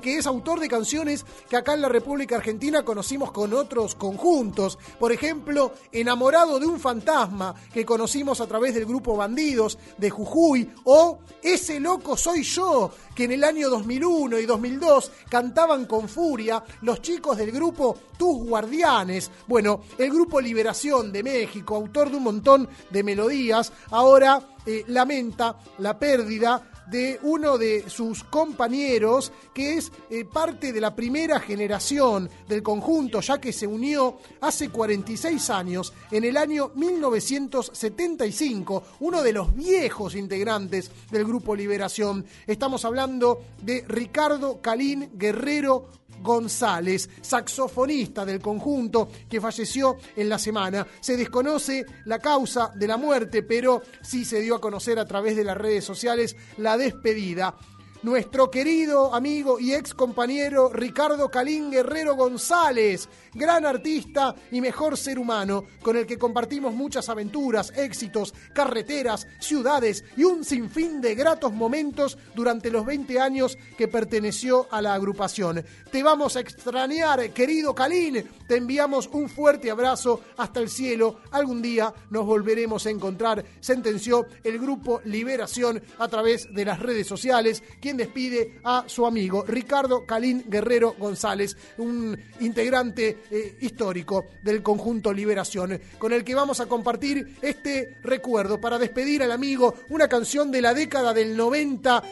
[0.00, 4.78] que es autor de canciones que acá en la República Argentina conocimos con otros conjuntos.
[4.98, 10.70] Por ejemplo, Enamorado de un fantasma, que conocimos a través del grupo Bandidos de Jujuy,
[10.84, 16.62] o Ese loco soy yo, que en el año 2001 y 2002 cantaban con furia
[16.82, 19.30] los chicos del grupo Tus Guardianes.
[19.46, 25.58] Bueno, el grupo Liberación de México, autor de un montón de melodías, ahora eh, lamenta
[25.78, 32.28] la pérdida de uno de sus compañeros que es eh, parte de la primera generación
[32.48, 39.32] del conjunto, ya que se unió hace 46 años, en el año 1975, uno de
[39.32, 42.24] los viejos integrantes del grupo Liberación.
[42.46, 50.86] Estamos hablando de Ricardo Calín Guerrero González, saxofonista del conjunto que falleció en la semana.
[51.00, 55.36] Se desconoce la causa de la muerte, pero sí se dio a conocer a través
[55.36, 57.54] de las redes sociales la despedida.
[58.02, 65.20] Nuestro querido amigo y ex compañero Ricardo Calín Guerrero González, gran artista y mejor ser
[65.20, 71.52] humano, con el que compartimos muchas aventuras, éxitos, carreteras, ciudades y un sinfín de gratos
[71.52, 75.64] momentos durante los 20 años que perteneció a la agrupación.
[75.92, 81.62] Te vamos a extrañar, querido Calín, te enviamos un fuerte abrazo hasta el cielo, algún
[81.62, 87.62] día nos volveremos a encontrar, sentenció el grupo Liberación a través de las redes sociales,
[87.96, 95.80] despide a su amigo Ricardo Calín Guerrero González, un integrante eh, histórico del conjunto Liberación,
[95.98, 100.62] con el que vamos a compartir este recuerdo para despedir al amigo una canción de
[100.62, 102.02] la década del 90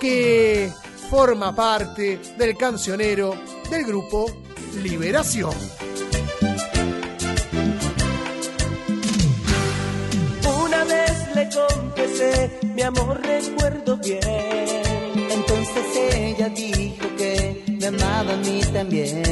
[0.00, 0.70] que
[1.10, 3.34] forma parte del cancionero
[3.70, 4.26] del grupo
[4.82, 5.52] Liberación.
[10.64, 14.89] Una vez le confesé, mi amor recuerdo bien.
[15.76, 19.22] Ella dijo que me amaba a mí también.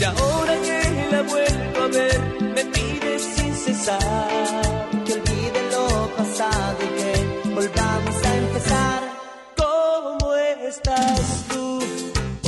[0.00, 2.20] Y ahora que la vuelvo a ver,
[2.54, 9.02] me pide sin cesar que olvide lo pasado y que volvamos a empezar.
[9.56, 11.78] ¿Cómo estás tú?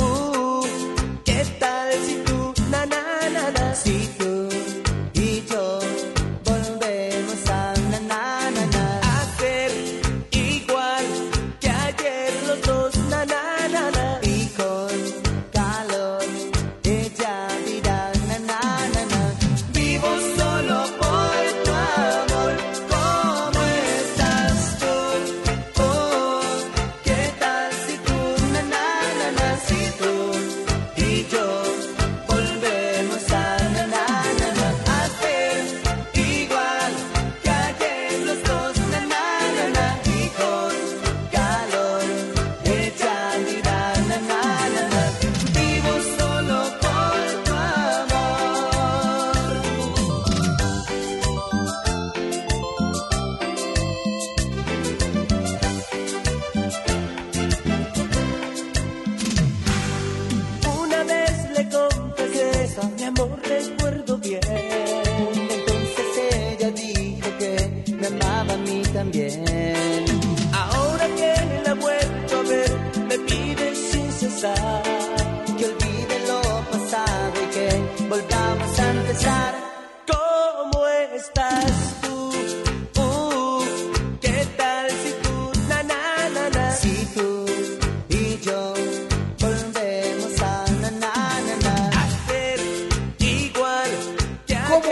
[0.03, 0.65] Uh,
[1.25, 3.03] ¿Qué tal si tú, na na
[3.35, 4.09] na na, si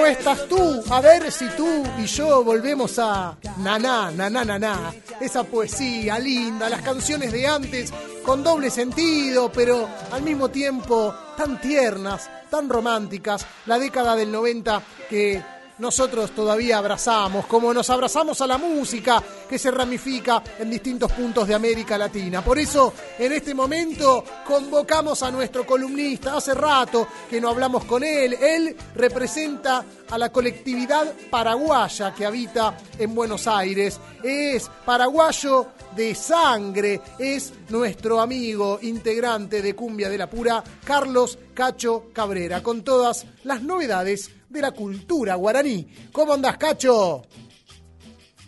[0.09, 0.83] estás tú?
[0.89, 4.93] A ver si tú y yo volvemos a naná, naná, naná.
[5.19, 11.59] Esa poesía linda, las canciones de antes con doble sentido, pero al mismo tiempo tan
[11.61, 13.45] tiernas, tan románticas.
[13.65, 15.41] La década del 90 que
[15.79, 21.47] nosotros todavía abrazamos, como nos abrazamos a la música que se ramifica en distintos puntos
[21.47, 22.43] de América Latina.
[22.43, 26.37] Por eso, en este momento, convocamos a nuestro columnista.
[26.37, 28.33] Hace rato que no hablamos con él.
[28.33, 33.99] Él representa a la colectividad paraguaya que habita en Buenos Aires.
[34.23, 42.05] Es paraguayo de sangre, es nuestro amigo integrante de Cumbia de la Pura, Carlos Cacho
[42.13, 45.87] Cabrera, con todas las novedades de la cultura guaraní.
[46.11, 47.21] ¿Cómo andás, Cacho?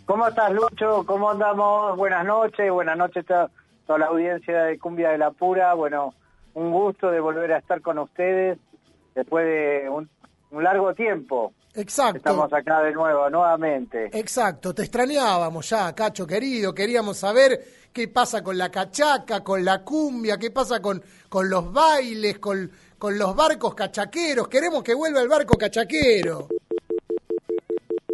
[0.04, 1.04] ¿Cómo estás, Lucho?
[1.06, 1.96] ¿Cómo andamos?
[1.96, 3.48] Buenas noches, buenas noches a
[3.86, 5.74] toda la audiencia de Cumbia de la Pura.
[5.74, 6.14] Bueno,
[6.54, 8.58] un gusto de volver a estar con ustedes
[9.14, 10.10] después de un,
[10.50, 11.52] un largo tiempo.
[11.74, 12.18] Exacto.
[12.18, 14.10] Estamos acá de nuevo, nuevamente.
[14.12, 19.82] Exacto, te extrañábamos ya, Cacho querido, queríamos saber qué pasa con la cachaca, con la
[19.82, 22.70] cumbia, qué pasa con, con los bailes, con,
[23.02, 26.46] con los barcos cachaqueros, queremos que vuelva el barco cachaquero.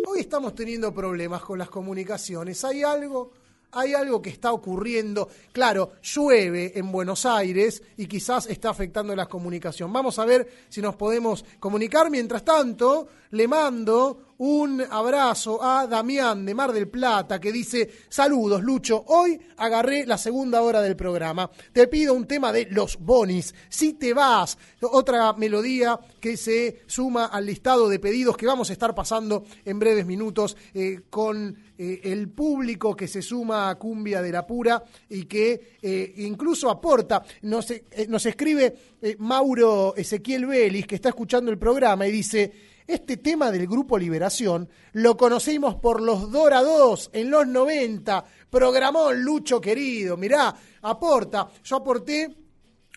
[0.06, 3.32] Hoy estamos teniendo problemas con las comunicaciones, ¿hay algo?
[3.72, 5.28] Hay algo que está ocurriendo.
[5.52, 9.92] Claro, llueve en Buenos Aires y quizás está afectando la comunicación.
[9.92, 12.10] Vamos a ver si nos podemos comunicar.
[12.10, 18.62] Mientras tanto, le mando un abrazo a Damián de Mar del Plata que dice, saludos
[18.62, 23.54] Lucho, hoy agarré la segunda hora del programa, te pido un tema de Los Bonis,
[23.68, 28.74] si te vas, otra melodía que se suma al listado de pedidos que vamos a
[28.74, 34.22] estar pasando en breves minutos eh, con eh, el público que se suma a Cumbia
[34.22, 37.72] de la Pura y que eh, incluso aporta, nos,
[38.08, 38.76] nos escribe
[39.18, 42.52] Mauro Ezequiel Vélez que está escuchando el programa y dice,
[42.88, 48.24] este tema del Grupo Liberación lo conocimos por los Dorados en los 90.
[48.50, 51.48] Programó Lucho querido, mirá, aporta.
[51.62, 52.34] Yo aporté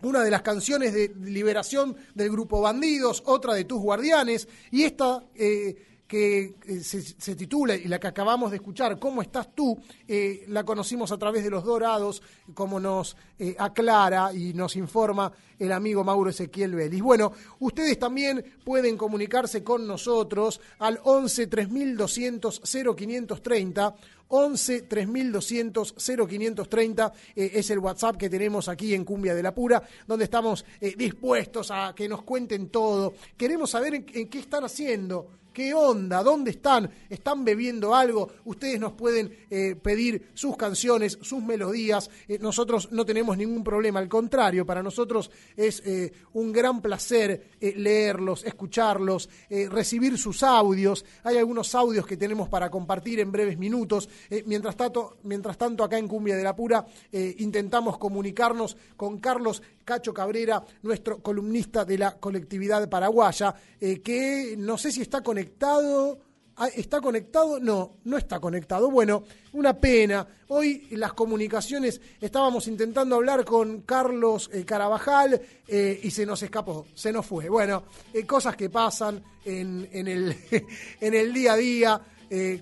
[0.02, 5.24] una de las canciones de liberación del Grupo Bandidos, otra de Tus Guardianes, y esta...
[5.36, 9.80] eh, que eh, se, titula y la que acabamos de escuchar, ¿Cómo estás tú?
[10.06, 12.22] Eh, la conocimos a través de los Dorados,
[12.54, 17.00] como nos eh, aclara y nos informa el amigo Mauro Ezequiel Vélez.
[17.00, 23.96] Bueno, ustedes también pueden comunicarse con nosotros al 11 3200 0530.
[24.34, 29.82] 11 3200 0530 eh, es el WhatsApp que tenemos aquí en Cumbia de la Pura,
[30.06, 30.66] donde estamos
[30.98, 33.14] dispuestos a que nos cuenten todo.
[33.38, 35.41] Queremos saber en qué están haciendo.
[35.54, 36.24] ¿Qué onda?
[36.24, 36.90] ¿Dónde están?
[37.10, 38.30] ¿Están bebiendo algo?
[38.46, 42.10] Ustedes nos pueden eh, pedir sus canciones, sus melodías.
[42.30, 44.00] Eh, nosotros no tenemos ningún problema.
[44.00, 49.30] Al contrario, para nosotros es eh, un gran placer leerlos, escucharlos,
[49.70, 51.04] recibir sus audios.
[51.24, 54.10] Hay algunos audios que tenemos para compartir en breves minutos.
[54.46, 60.14] Mientras, tanto, mientras tanto, acá en Cumbia de la Pura intentamos comunicarnos con Carlos Cacho
[60.14, 66.20] Cabrera, nuestro columnista de la colectividad paraguaya, eh, que no sé si está conectado.
[66.58, 67.60] Ah, ¿Está conectado?
[67.60, 68.92] No, no está conectado.
[68.92, 70.28] Bueno, una pena.
[70.50, 76.86] Hoy las comunicaciones estábamos intentando hablar con Carlos eh, Carabajal eh, y se nos escapó,
[76.94, 77.50] se nos fue.
[77.50, 77.84] Bueno,
[78.28, 82.02] cosas que pasan en, el, día a día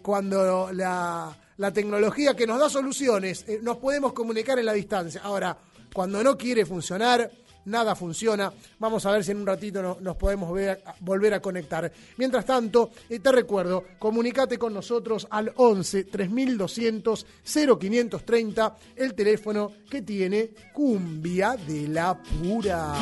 [0.02, 5.22] cuando la, la tecnología que nos da soluciones, nos podemos comunicar en la distancia.
[5.22, 5.58] Ahora,
[5.94, 7.30] cuando no quiere funcionar,
[7.66, 8.52] nada funciona.
[8.80, 11.92] Vamos a ver si en un ratito no- nos podemos ver- volver a conectar.
[12.18, 20.02] Mientras tanto, eh, te recuerdo, comunicate con nosotros al 11 3200 0530, el teléfono que
[20.02, 22.94] tiene Cumbia de la Pura.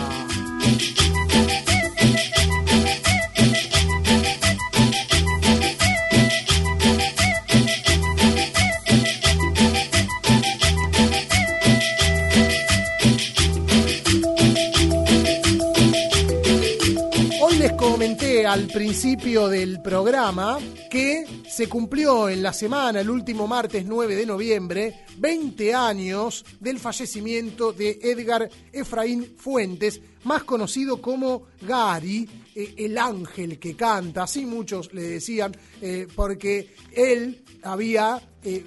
[18.48, 20.58] Al principio del programa
[20.90, 26.80] que se cumplió en la semana, el último martes 9 de noviembre, 20 años del
[26.80, 34.46] fallecimiento de Edgar Efraín Fuentes, más conocido como Gary, eh, el ángel que canta, así
[34.46, 38.64] muchos le decían, eh, porque él había eh,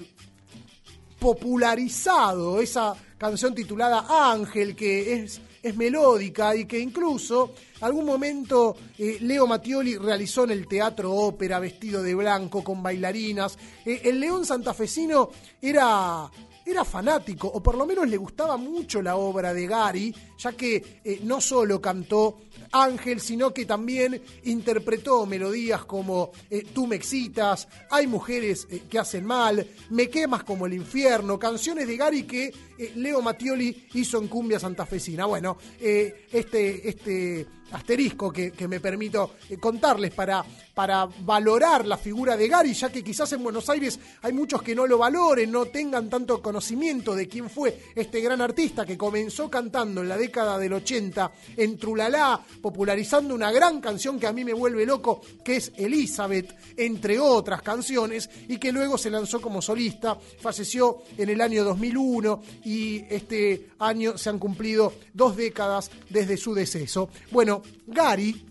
[1.17, 9.17] popularizado esa canción titulada Ángel, que es, es melódica y que incluso algún momento eh,
[9.21, 13.57] Leo Mattioli realizó en el Teatro Ópera vestido de blanco con bailarinas.
[13.85, 15.29] Eh, el León Santafesino
[15.61, 16.29] era,
[16.65, 20.15] era fanático, o por lo menos le gustaba mucho la obra de Gary.
[20.41, 22.39] Ya que eh, no solo cantó
[22.71, 28.97] Ángel, sino que también interpretó melodías como eh, Tú me excitas, Hay mujeres eh, que
[28.97, 32.51] hacen mal, Me quemas como el infierno, canciones de Gary que
[32.95, 35.27] Leo Mattioli hizo en Cumbia Santafesina.
[35.27, 40.43] Bueno, este, este asterisco que, me permito contarles para,
[40.73, 44.73] para valorar la figura de Gary, ya que quizás en Buenos Aires hay muchos que
[44.73, 49.47] no lo valoren, no tengan tanto conocimiento de quién fue este gran artista que comenzó
[49.47, 54.45] cantando en la década del 80 en Trulalá, popularizando una gran canción que a mí
[54.45, 59.61] me vuelve loco, que es Elizabeth, entre otras canciones, y que luego se lanzó como
[59.61, 66.37] solista, falleció en el año 2001 y este año se han cumplido dos décadas desde
[66.37, 67.09] su deceso.
[67.31, 68.45] Bueno, Gary,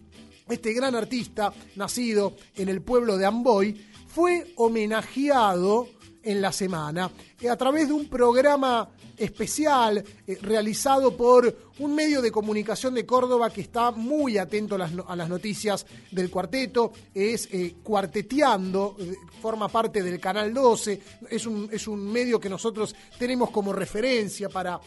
[0.48, 5.88] este gran artista nacido en el pueblo de Amboy, fue homenajeado
[6.22, 7.10] en la semana
[7.48, 8.90] a través de un programa
[9.20, 14.78] especial eh, realizado por un medio de comunicación de Córdoba que está muy atento a
[15.16, 21.68] las, noticias del cuarteto, es eh, Cuarteteando, eh, forma parte del Canal 12, es un,
[21.70, 24.80] es un medio que nosotros tenemos como referencia para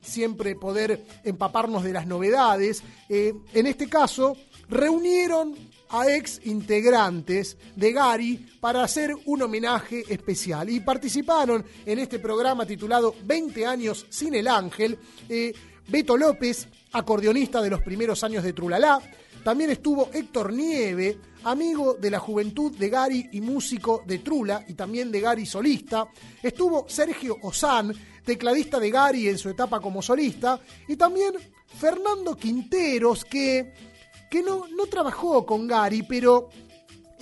[0.00, 2.82] siempre poder empaparnos de las novedades.
[3.08, 4.36] En este caso,
[4.68, 5.54] reunieron
[5.92, 12.66] a ex integrantes de Gary para hacer un homenaje especial y participaron en este programa
[12.66, 14.98] titulado 20 años sin el ángel
[15.28, 15.52] eh,
[15.88, 19.00] Beto López, acordeonista de los primeros años de Trulalá,
[19.42, 24.74] también estuvo Héctor Nieve, amigo de la juventud de Gary y músico de Trula y
[24.74, 26.06] también de Gary solista.
[26.40, 27.92] Estuvo Sergio Ozán,
[28.24, 30.60] tecladista de Gary en su etapa como solista.
[30.86, 31.34] Y también
[31.66, 33.74] Fernando Quinteros, que,
[34.32, 36.48] que no, no trabajó con Gary, pero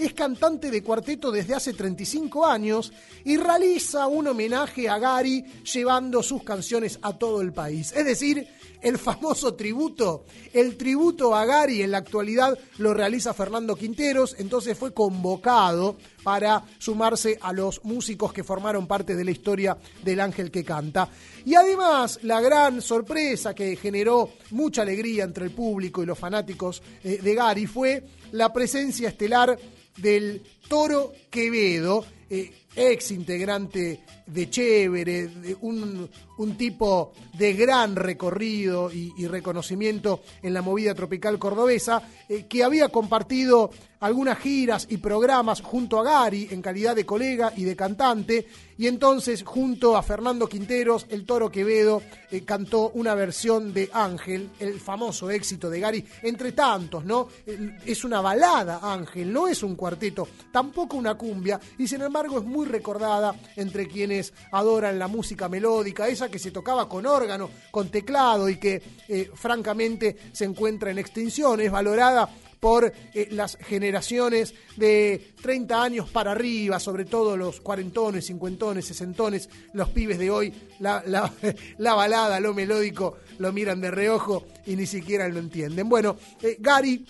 [0.05, 2.93] es cantante de cuarteto desde hace 35 años
[3.24, 7.93] y realiza un homenaje a Gary llevando sus canciones a todo el país.
[7.93, 8.48] Es decir,
[8.81, 14.78] el famoso tributo, el tributo a Gary en la actualidad lo realiza Fernando Quinteros, entonces
[14.78, 20.51] fue convocado para sumarse a los músicos que formaron parte de la historia del ángel
[20.51, 21.09] que canta.
[21.44, 26.82] Y además, la gran sorpresa que generó mucha alegría entre el público y los fanáticos
[27.05, 29.59] eh, de Gary fue la presencia estelar
[29.97, 35.28] del Toro Quevedo, eh, ex integrante de Chévere,
[35.62, 36.09] un,
[36.39, 42.89] un tipo de gran recorrido y, reconocimiento en la movida tropical cordobesa, eh, que había
[42.89, 43.70] compartido
[44.01, 48.47] algunas giras y programas junto a Gary en calidad de colega y de cantante,
[48.78, 54.48] y entonces junto a Fernando Quinteros, el Toro Quevedo eh, cantó una versión de Ángel,
[54.59, 57.28] el famoso éxito de Gary, entre tantos, ¿no?
[57.85, 62.44] Es una balada Ángel, no es un cuarteto, tampoco una cumbia, y sin embargo es
[62.44, 67.88] muy recordada entre quienes adoran la música melódica, esa que se tocaba con órgano, con
[67.90, 72.28] teclado y que eh, francamente se encuentra en extinción, es valorada
[72.60, 79.48] por eh, las generaciones de 30 años para arriba, sobre todo los cuarentones, cincuentones, sesentones,
[79.72, 81.32] los pibes de hoy, la, la-
[81.78, 85.88] la balada, lo melódico, lo miran de reojo y ni siquiera lo entienden.
[85.88, 87.06] Bueno, eh, Gary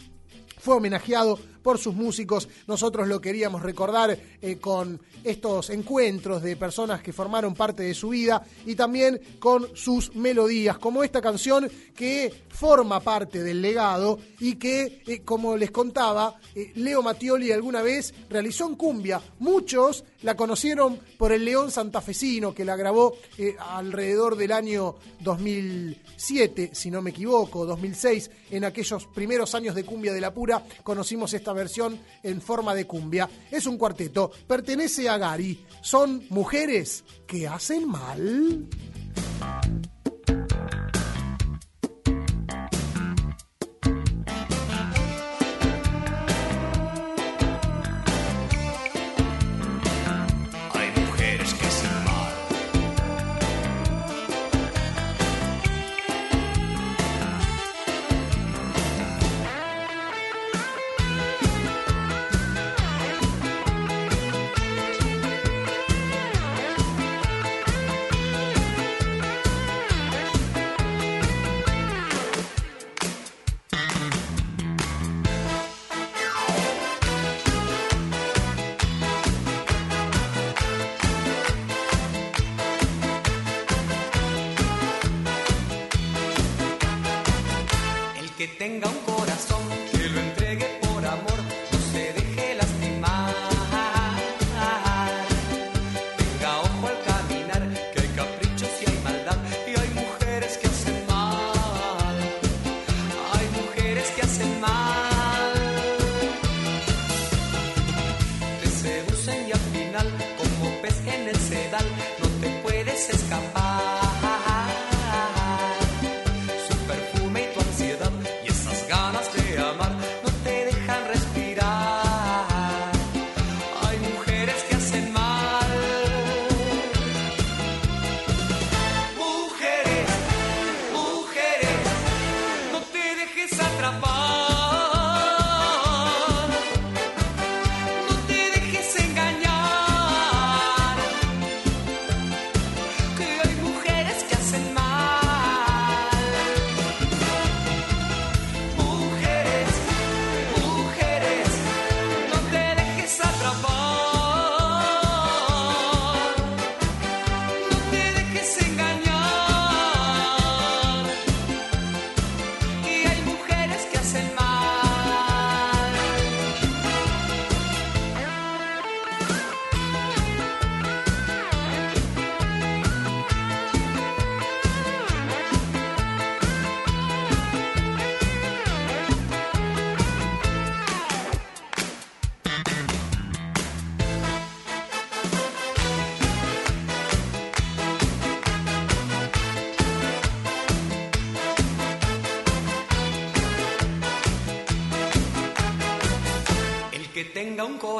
[0.58, 2.48] fue homenajeado por sus músicos.
[2.66, 8.10] Nosotros lo queríamos recordar eh, con estos encuentros de personas que formaron parte de su
[8.10, 14.56] vida y también con sus melodías, como esta canción que forma parte del legado y
[14.56, 19.20] que, eh, como les contaba, eh, Leo Mattioli alguna vez realizó en cumbia.
[19.38, 23.14] Muchos la conocieron por el León Santafesino, que la grabó
[23.58, 30.12] alrededor del año 2007, si no me equivoco, 2006, en aquellos primeros años de cumbia
[30.12, 33.28] de la pura, conocimos esta versión en forma de cumbia.
[33.50, 35.64] Es un cuarteto, pertenece a Gary.
[35.82, 38.66] Son mujeres que hacen mal.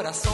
[0.01, 0.30] Corazón,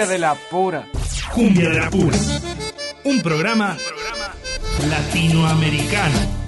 [0.00, 0.86] Cumbia de la pura.
[1.34, 2.16] Cumbia de la Pura.
[3.04, 3.76] Un programa
[4.88, 6.39] latinoamericano.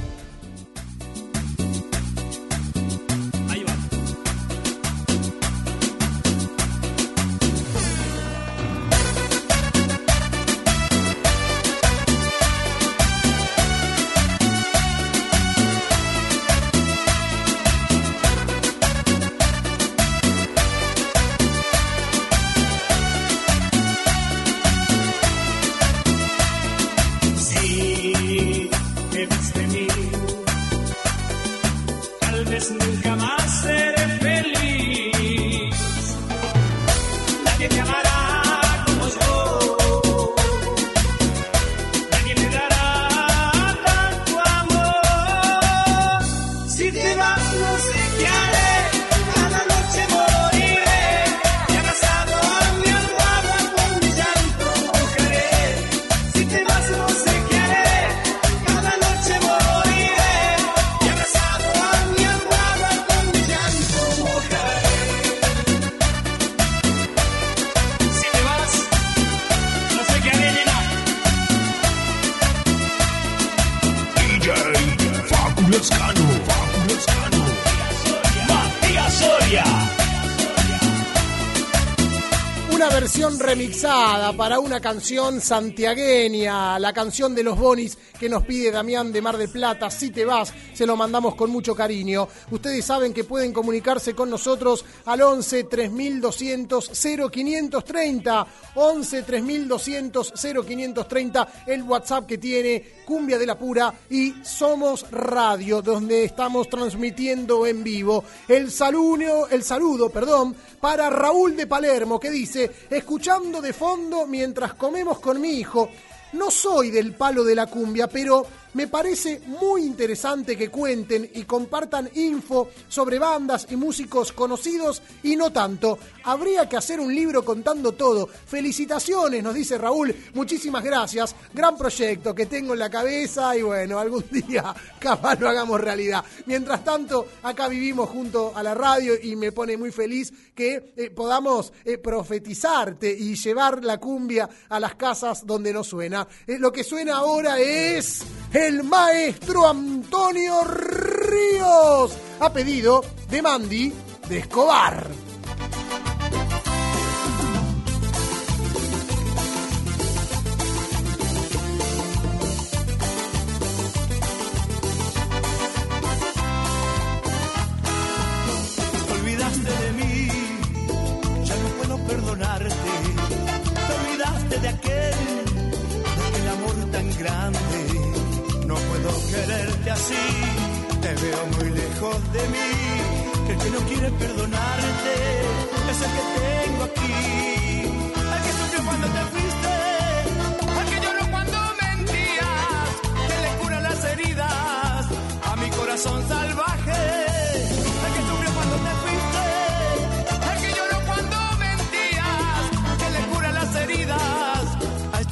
[84.43, 89.39] Para una canción santiagueña, la canción de los Bonis que nos pide Damián de Mar
[89.39, 92.27] del Plata, Si te vas, se lo mandamos con mucho cariño.
[92.51, 96.91] Ustedes saben que pueden comunicarse con nosotros al 11 3200
[97.31, 105.83] 0530, 11 3200 0530, el WhatsApp que tiene Cumbia de la Pura y Somos Radio,
[105.83, 108.25] donde estamos transmitiendo en vivo.
[108.49, 114.75] El saludo, el saludo, perdón, para Raúl de Palermo que dice, escuchando de fondo mientras
[114.75, 115.91] comemos con mi hijo,
[116.33, 121.43] no soy del palo de la cumbia, pero me parece muy interesante que cuenten y
[121.45, 125.99] compartan info sobre bandas y músicos conocidos y no tanto.
[126.25, 128.27] Habría que hacer un libro contando todo.
[128.27, 130.15] Felicitaciones, nos dice Raúl.
[130.35, 131.35] Muchísimas gracias.
[131.53, 136.25] Gran proyecto que tengo en la cabeza y bueno, algún día capaz lo hagamos realidad.
[136.47, 141.11] Mientras tanto, acá vivimos junto a la radio y me pone muy feliz que eh,
[141.11, 146.27] podamos eh, profetizarte y llevar la cumbia a las casas donde no suena.
[146.47, 148.25] Eh, lo que suena ahora es
[148.67, 153.93] el maestro Antonio Ríos, a pedido de Mandy
[154.29, 155.32] de Escobar.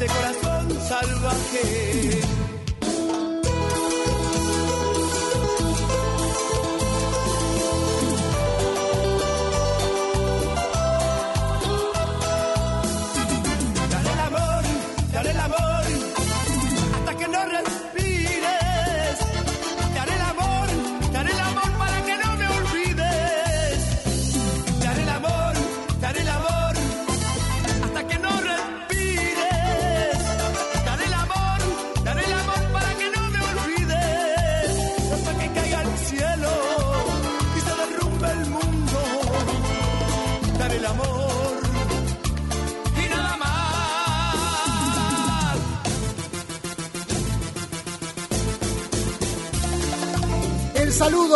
[0.01, 2.30] Este corazón salvaje.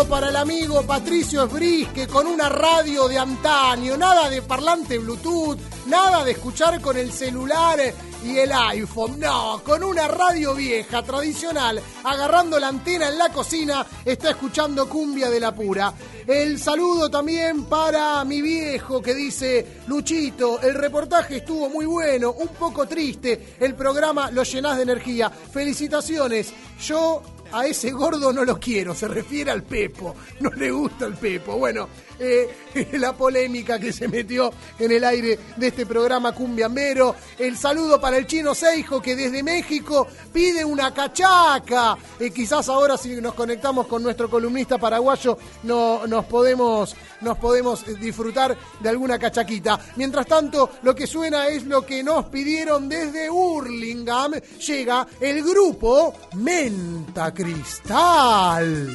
[0.03, 5.57] Para el amigo Patricio Esbris, que con una radio de antaño, nada de parlante Bluetooth,
[5.87, 7.79] nada de escuchar con el celular
[8.25, 13.87] y el iPhone, no, con una radio vieja, tradicional, agarrando la antena en la cocina,
[14.05, 15.95] está escuchando cumbia de la pura.
[16.27, 22.49] El saludo también para mi viejo que dice, Luchito, el reportaje estuvo muy bueno, un
[22.49, 25.31] poco triste, el programa lo llenás de energía.
[25.31, 26.53] Felicitaciones,
[26.85, 27.23] yo
[27.55, 31.57] a ese gordo no lo quiero, se refiere al Pepo, no le gusta el Pepo.
[31.57, 31.89] Bueno,
[32.19, 37.15] eh, la polémica que se metió en el aire de este programa Cumbiambero.
[37.39, 41.97] El saludo para el chino Seijo que desde México pide una cachaca.
[42.19, 47.85] Eh, quizás ahora si nos conectamos con nuestro columnista paraguayo no, nos, podemos, nos podemos
[48.01, 49.79] disfrutar de alguna cachaquita.
[49.97, 54.33] Mientras tanto, lo que suena es lo que nos pidieron desde Hurlingham.
[54.67, 58.89] Llega el grupo Menta Cristal.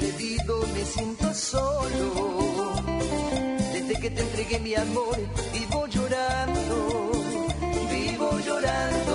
[0.00, 2.74] Perdido me siento solo.
[3.72, 5.16] Desde que te entregué mi amor,
[5.52, 7.12] vivo llorando,
[7.90, 9.14] vivo llorando.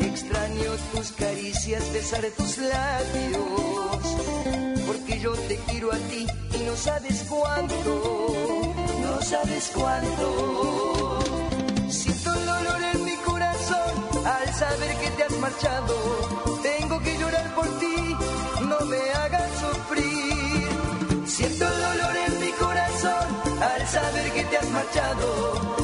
[0.00, 4.02] Extraño tus caricias, besar tus labios.
[4.86, 7.92] Porque yo te quiero a ti y no sabes cuánto,
[9.02, 11.18] no sabes cuánto.
[11.88, 13.92] Siento el dolor en mi corazón
[14.24, 16.53] al saber que te has marchado.
[21.44, 23.28] Siento dolor en mi corazón
[23.60, 25.83] al saber que te has marchado.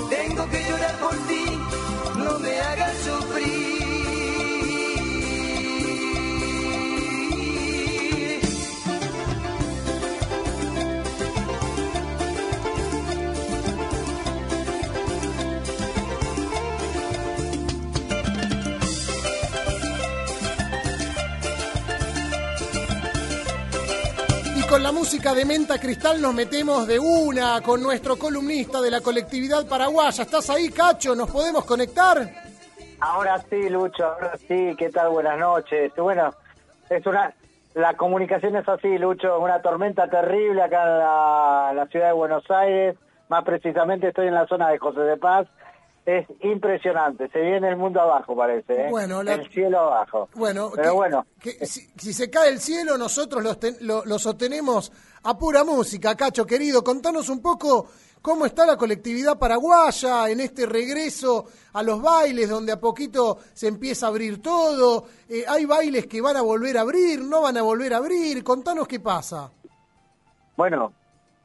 [24.70, 29.00] Con la música de Menta Cristal nos metemos de una con nuestro columnista de la
[29.00, 30.22] colectividad paraguaya.
[30.22, 31.16] ¿Estás ahí, Cacho?
[31.16, 32.18] ¿Nos podemos conectar?
[33.00, 35.08] Ahora sí, Lucho, ahora sí, ¿qué tal?
[35.08, 35.92] Buenas noches.
[35.96, 36.32] Bueno,
[36.88, 37.34] es una,
[37.74, 42.48] la comunicación es así, Lucho, una tormenta terrible acá en la, la ciudad de Buenos
[42.48, 42.96] Aires,
[43.28, 45.48] más precisamente estoy en la zona de José de Paz.
[46.18, 48.90] Es impresionante, se viene el mundo abajo, parece, ¿eh?
[48.90, 50.28] Bueno, la- el cielo abajo.
[50.34, 54.04] Bueno, pero que- bueno, que si, si se cae el cielo, nosotros lo, ten- lo-
[54.04, 54.90] lo sostenemos
[55.22, 56.16] a pura música.
[56.16, 57.86] Cacho, querido, contanos un poco
[58.22, 63.68] cómo está la colectividad paraguaya en este regreso a los bailes, donde a poquito se
[63.68, 65.04] empieza a abrir todo.
[65.28, 68.42] Eh, hay bailes que van a volver a abrir, no van a volver a abrir.
[68.42, 69.50] Contanos qué pasa.
[70.56, 70.92] Bueno,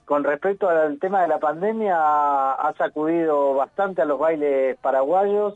[0.06, 1.96] con respecto al tema de la pandemia,
[2.54, 5.56] ha sacudido bastante a los bailes paraguayos.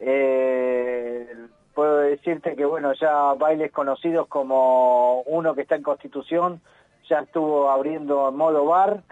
[0.00, 1.28] Eh,
[1.74, 6.60] puedo decirte que, bueno, ya bailes conocidos como uno que está en Constitución,
[7.08, 9.02] ya estuvo abriendo en modo bar.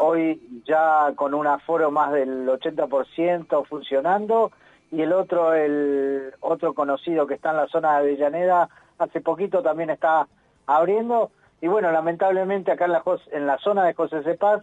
[0.00, 4.50] Hoy ya con un aforo más del 80% funcionando
[4.90, 8.68] y el otro, el otro conocido que está en la zona de Avellaneda,
[8.98, 10.26] hace poquito también está
[10.66, 11.30] abriendo.
[11.60, 13.02] Y bueno, lamentablemente acá en la,
[13.32, 14.62] en la zona de José Cepaz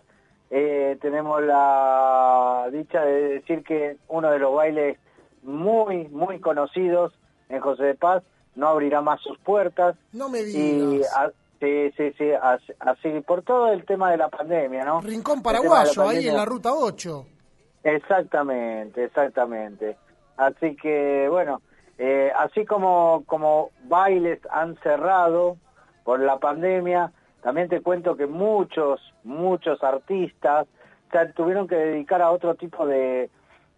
[0.52, 4.98] eh, tenemos la dicha de decir que uno de los bailes
[5.42, 7.14] muy, muy conocidos
[7.50, 8.24] en José de Paz
[8.56, 9.96] no abrirá más sus puertas.
[10.12, 11.16] No me Y digas.
[11.16, 15.02] a- sí, sí, sí, así, así, por todo el tema de la pandemia, ¿no?
[15.02, 17.26] Rincón Paraguayo, ahí en la ruta 8.
[17.84, 19.98] Exactamente, exactamente.
[20.38, 21.62] Así que, bueno,
[21.98, 25.58] eh, así como, como bailes han cerrado
[26.04, 27.12] por la pandemia,
[27.42, 30.68] también te cuento que muchos, muchos artistas
[31.12, 33.30] se tuvieron que dedicar a otro tipo de,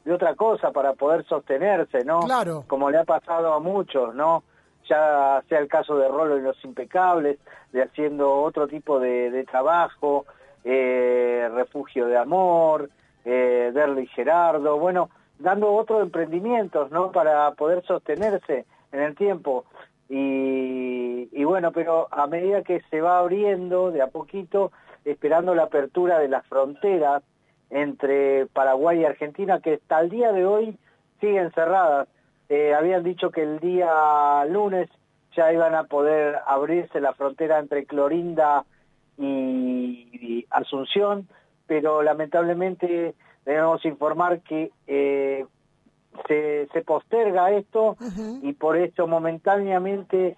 [0.05, 2.21] de otra cosa para poder sostenerse, ¿no?
[2.21, 2.63] Claro.
[2.67, 4.43] Como le ha pasado a muchos, ¿no?
[4.87, 7.39] Ya sea el caso de Rolo y los Impecables,
[7.73, 10.25] de haciendo otro tipo de, de trabajo,
[10.63, 12.89] eh, Refugio de Amor,
[13.25, 17.11] eh, Derlo y Gerardo, bueno, dando otros emprendimientos, ¿no?
[17.11, 19.65] Para poder sostenerse en el tiempo.
[20.09, 24.71] Y, y bueno, pero a medida que se va abriendo de a poquito,
[25.03, 27.23] esperando la apertura de las fronteras
[27.69, 30.77] entre Paraguay y Argentina, que hasta el día de hoy
[31.19, 32.07] siguen cerradas.
[32.49, 34.89] Eh, habían dicho que el día lunes
[35.35, 38.65] ya iban a poder abrirse la frontera entre Clorinda
[39.17, 41.27] y, Asunción,
[41.67, 43.13] pero lamentablemente
[43.45, 45.45] debemos informar que eh,
[46.27, 47.97] se, se posterga esto
[48.41, 50.37] y por eso momentáneamente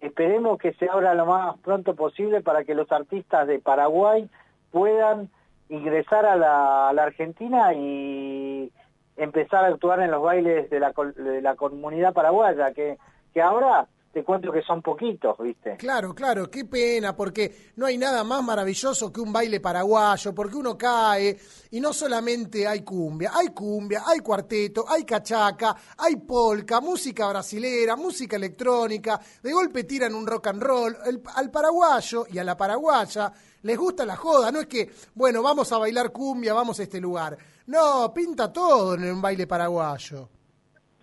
[0.00, 4.28] esperemos que se abra lo más pronto posible para que los artistas de Paraguay
[4.70, 5.30] puedan
[5.68, 8.70] ingresar a la, a la Argentina y
[9.16, 12.98] empezar a actuar en los bailes de la, de la comunidad paraguaya, que,
[13.32, 13.86] que ahora
[14.16, 15.76] te cuento que son poquitos, ¿viste?
[15.76, 20.56] Claro, claro, qué pena, porque no hay nada más maravilloso que un baile paraguayo, porque
[20.56, 21.38] uno cae
[21.72, 27.94] y no solamente hay cumbia, hay cumbia, hay cuarteto, hay cachaca, hay polka, música brasilera,
[27.94, 30.96] música electrónica, de golpe tiran un rock and roll.
[31.34, 33.30] Al paraguayo y a la paraguaya
[33.64, 37.02] les gusta la joda, no es que, bueno, vamos a bailar cumbia, vamos a este
[37.02, 37.36] lugar.
[37.66, 40.30] No, pinta todo en un baile paraguayo.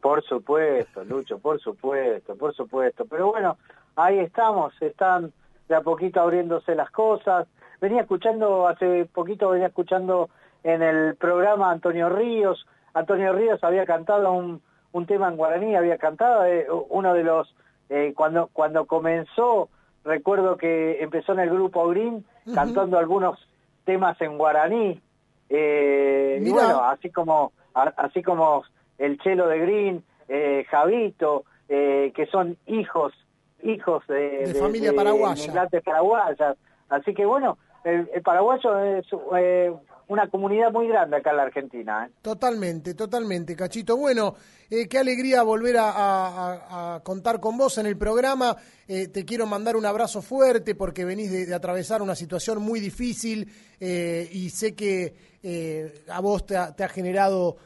[0.04, 3.06] Por supuesto, Lucho, por supuesto, por supuesto.
[3.06, 3.58] Pero bueno,
[3.96, 5.32] ahí estamos, están
[5.70, 7.48] de a poquito abriéndose las cosas.
[7.80, 10.30] Venía escuchando, hace poquito venía escuchando
[10.62, 12.68] en el programa Antonio Ríos.
[12.94, 14.62] Antonio Ríos había cantado un,
[14.92, 17.56] un tema en guaraní, había cantado eh, uno de los,
[17.88, 19.70] eh, cuando, cuando comenzó,
[20.04, 23.40] recuerdo que empezó en el grupo Green cantando algunos
[23.86, 25.02] temas en guaraní.
[25.48, 28.66] Eh, y bueno, así como, así como
[29.06, 33.14] el Chelo de Green, eh, Javito, eh, que son hijos,
[33.62, 35.44] hijos de, De familia paraguaya.
[35.44, 36.58] inmigrantes paraguayas.
[36.90, 39.06] Así que bueno, el, el paraguayo es
[39.38, 39.74] eh,
[40.08, 42.06] una comunidad muy grande acá en la Argentina.
[42.06, 42.12] ¿eh?
[42.22, 43.98] Totalmente, totalmente, Cachito.
[43.98, 44.36] Bueno,
[44.70, 48.56] eh, qué alegría volver a, contar con vos en el programa.
[48.88, 53.48] Eh, te quiero mandar un abrazo fuerte porque venís de, atravesar una situación muy difícil
[53.80, 55.14] eh, y sé que
[55.44, 57.58] eh, a vos te ha, te ha generado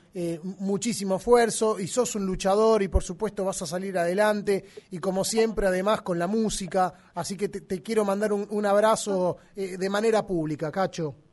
[0.59, 5.23] muchísimo esfuerzo y sos un luchador y por supuesto vas a salir adelante y como
[5.23, 6.91] siempre además con la música.
[7.13, 11.26] Así que te, quiero mandar un, un abrazo de manera pública, Cacho.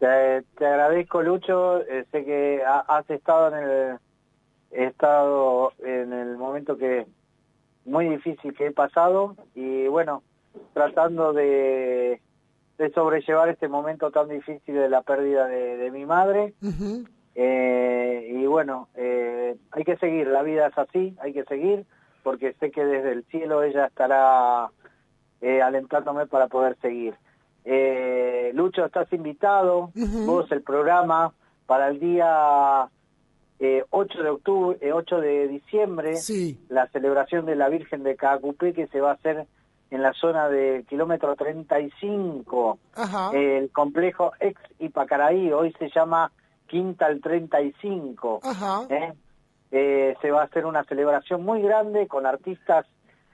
[0.00, 1.82] Te, te agradezco, Lucho.
[1.82, 3.98] Eh, sé que ha- has estado en el
[4.72, 7.06] he estado en el momento que
[7.84, 10.22] muy difícil que he pasado y bueno,
[10.74, 12.20] tratando de,
[12.78, 16.54] de sobrellevar este momento tan difícil de la pérdida de, de mi madre.
[17.34, 21.84] Eh, y bueno, eh, hay que seguir, la vida es así, hay que seguir,
[22.22, 24.68] porque sé que desde el cielo ella estará
[25.40, 27.14] eh, alentándome para poder seguir.
[27.64, 31.32] Eh, Lucho, estás invitado, vos el programa
[31.66, 32.88] para el día
[33.58, 36.14] eh, 8 de octubre, eh, 8 de diciembre,
[36.68, 39.46] la celebración de la Virgen de Cacupé que se va a hacer
[39.90, 43.30] en la zona del kilómetro 35, Ajá.
[43.34, 46.30] el complejo ex Ipacaraí, hoy se llama
[46.66, 48.40] Quinta al 35.
[48.42, 48.86] Ajá.
[48.88, 49.12] ¿eh?
[49.72, 52.86] Eh, se va a hacer una celebración muy grande con artistas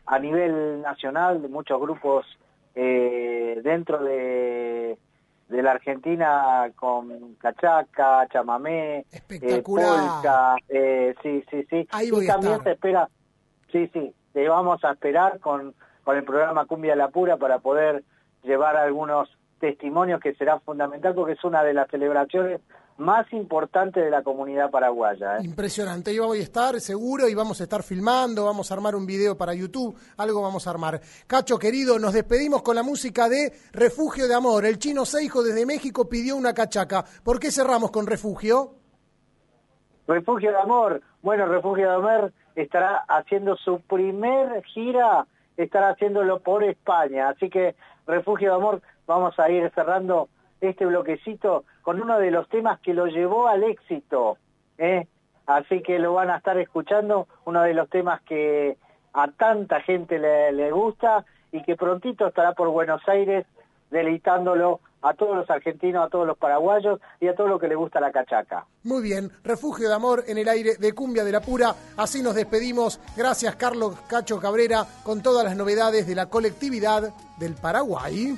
[0.06, 2.26] a nivel nacional de muchos grupos
[2.76, 4.98] eh, dentro de,
[5.48, 10.22] de la Argentina con cachaca, chamamé, eh, Espectacular.
[10.22, 11.88] polka, eh, sí, sí, sí.
[11.90, 12.62] Ahí y a también estar.
[12.64, 13.08] se espera,
[13.72, 15.74] sí, sí, te vamos a esperar con,
[16.04, 18.04] con el programa Cumbia La Pura para poder
[18.42, 19.28] llevar algunos
[19.58, 22.60] testimonios que será fundamental porque es una de las celebraciones
[22.98, 25.38] más importantes de la comunidad paraguaya.
[25.38, 25.44] ¿eh?
[25.44, 29.06] Impresionante, yo voy a estar seguro y vamos a estar filmando, vamos a armar un
[29.06, 31.00] video para YouTube, algo vamos a armar.
[31.26, 34.64] Cacho querido, nos despedimos con la música de Refugio de Amor.
[34.64, 37.04] El chino Seijo desde México pidió una cachaca.
[37.22, 38.74] ¿Por qué cerramos con Refugio?
[40.06, 41.02] Refugio de Amor.
[41.22, 47.28] Bueno, Refugio de Amor estará haciendo su primer gira, estará haciéndolo por España.
[47.28, 47.74] Así que
[48.06, 50.28] Refugio de Amor, vamos a ir cerrando
[50.60, 54.38] este bloquecito con uno de los temas que lo llevó al éxito.
[54.76, 55.06] ¿eh?
[55.46, 58.76] Así que lo van a estar escuchando, uno de los temas que
[59.12, 63.46] a tanta gente le, gusta y que prontito estará por Buenos Aires
[63.92, 67.76] deleitándolo a todos los argentinos, a todos los paraguayos y a todo lo que le
[67.76, 68.66] gusta la cachaca.
[68.82, 71.72] Muy bien, refugio de amor en el aire de Cumbia de la Pura.
[71.96, 72.98] Así nos despedimos.
[73.16, 78.36] Gracias, Carlos Cacho Cabrera, con todas las novedades de la colectividad del Paraguay.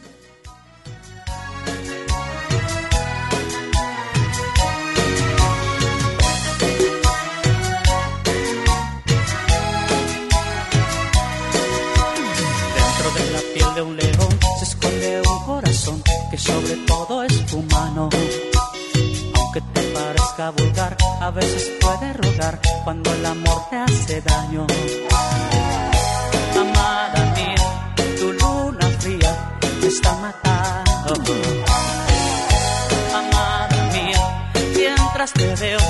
[20.40, 24.66] A veces puede rogar cuando el amor te hace daño.
[26.56, 31.34] Amada mía, tu luna fría me está matando.
[33.12, 35.80] Amada mía, mientras te veo,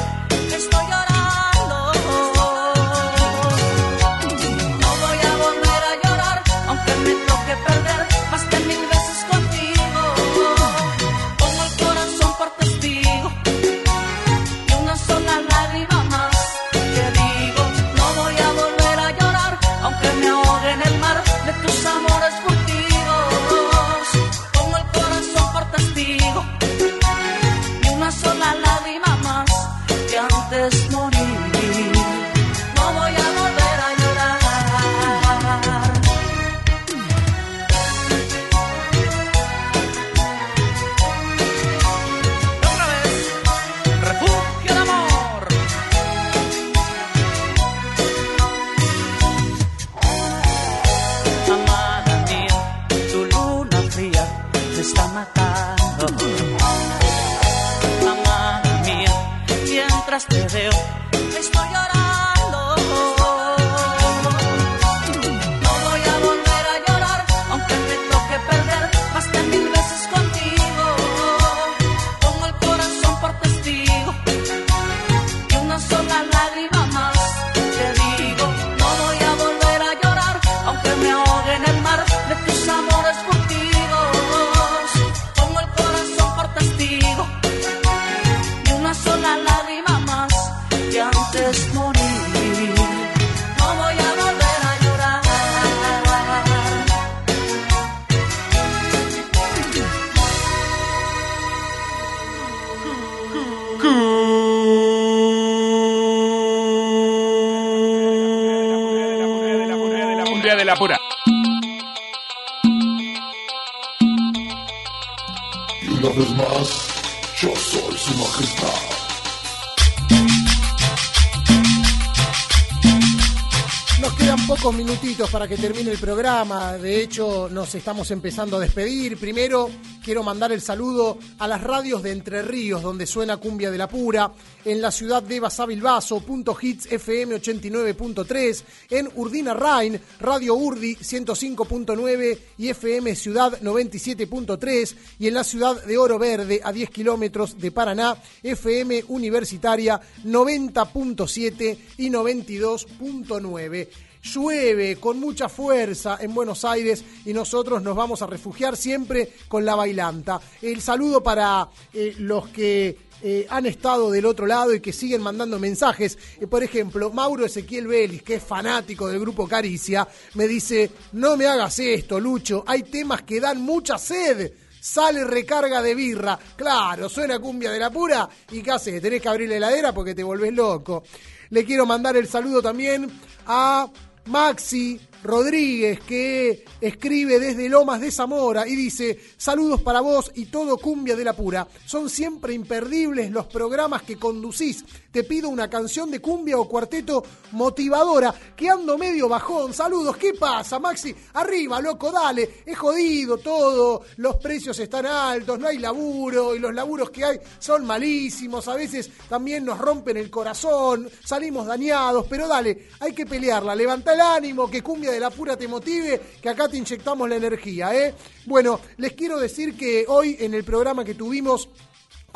[125.32, 126.78] para que termine el programa.
[126.78, 129.18] De hecho, nos estamos empezando a despedir.
[129.18, 129.68] Primero,
[130.02, 133.88] quiero mandar el saludo a las radios de Entre Ríos, donde suena Cumbia de la
[133.88, 134.32] Pura,
[134.64, 142.38] en la ciudad de Basavilbaso, punto hits FM 89.3, en Urdina Rain, Radio Urdi 105.9
[142.59, 147.70] y FM Ciudad 97.3, y en la ciudad de Oro Verde, a 10 kilómetros de
[147.70, 157.82] Paraná, FM Universitaria 90.7 y 92.9 llueve con mucha fuerza en Buenos Aires y nosotros
[157.82, 160.40] nos vamos a refugiar siempre con la bailanta.
[160.62, 165.22] El saludo para eh, los que eh, han estado del otro lado y que siguen
[165.22, 166.16] mandando mensajes.
[166.40, 171.36] Eh, por ejemplo, Mauro Ezequiel Vélez, que es fanático del grupo Caricia, me dice, no
[171.36, 174.52] me hagas esto, Lucho, hay temas que dan mucha sed.
[174.80, 176.38] Sale recarga de birra.
[176.56, 178.28] Claro, suena cumbia de la pura.
[178.52, 179.02] ¿Y qué haces?
[179.02, 181.02] Tenés que abrir la heladera porque te volvés loco.
[181.50, 183.10] Le quiero mandar el saludo también
[183.46, 183.90] a
[184.28, 190.78] Maxi Rodríguez, que escribe desde Lomas de Zamora y dice, saludos para vos y todo
[190.78, 191.66] cumbia de la pura.
[191.85, 194.85] Son siempre imperdibles los programas que conducís.
[195.11, 199.74] Te pido una canción de cumbia o cuarteto motivadora, que ando medio bajón.
[199.74, 201.15] Saludos, ¿qué pasa, Maxi?
[201.35, 202.62] Arriba, loco, dale.
[202.65, 207.40] Es jodido todo, los precios están altos, no hay laburo y los laburos que hay
[207.59, 208.69] son malísimos.
[208.69, 213.74] A veces también nos rompen el corazón, salimos dañados, pero dale, hay que pelearla.
[213.74, 217.36] Levanta el ánimo, que cumbia de la pura te motive, que acá te inyectamos la
[217.36, 218.14] energía, ¿eh?
[218.47, 221.68] Bueno, les quiero decir que hoy en el programa que tuvimos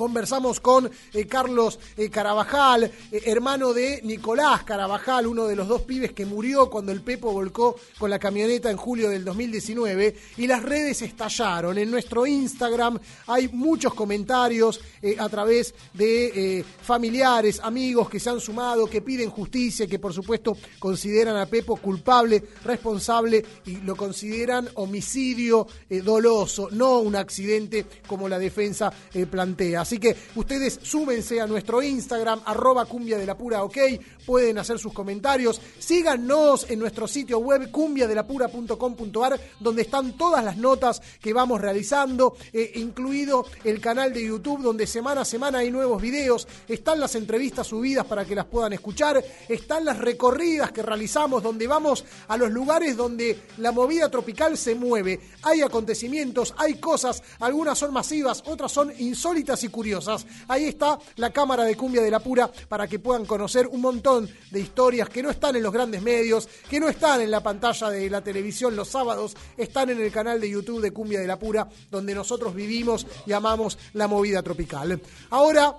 [0.03, 5.83] Conversamos con eh, Carlos eh, Carabajal, eh, hermano de Nicolás Carabajal, uno de los dos
[5.83, 10.49] pibes que murió cuando el Pepo volcó con la camioneta en julio del 2019 y
[10.49, 11.79] las redes estallaron.
[11.79, 12.99] En nuestro Instagram
[13.29, 14.81] hay muchos comentarios
[15.19, 20.57] a través de familiares, amigos que se han sumado, que piden justicia, que por supuesto
[20.81, 25.69] consideran a Pepo culpable, responsable y lo consideran homicidio
[26.03, 28.93] doloso, no un accidente como la defensa
[29.31, 29.85] plantea.
[29.93, 33.19] Así que ustedes súbense a nuestro Instagram, arroba cumbia
[33.63, 33.77] ok,
[34.25, 41.03] pueden hacer sus comentarios, síganos en nuestro sitio web cumbiadelapura.com.ar donde están todas las notas
[41.21, 46.01] que vamos realizando, eh, incluido el canal de YouTube donde semana a semana hay nuevos
[46.01, 51.43] videos, están las entrevistas subidas para que las puedan escuchar, están las recorridas que realizamos
[51.43, 57.23] donde vamos a los lugares donde la movida tropical se mueve, hay acontecimientos, hay cosas,
[57.41, 60.25] algunas son masivas, otras son insólitas y curiosas.
[60.47, 64.31] Ahí está la cámara de cumbia de la pura para que puedan conocer un montón
[64.51, 67.91] de historias que no están en los grandes medios, que no están en la pantalla
[67.91, 71.39] de la televisión los sábados, están en el canal de YouTube de Cumbia de la
[71.39, 75.01] Pura, donde nosotros vivimos y amamos la movida tropical.
[75.31, 75.75] Ahora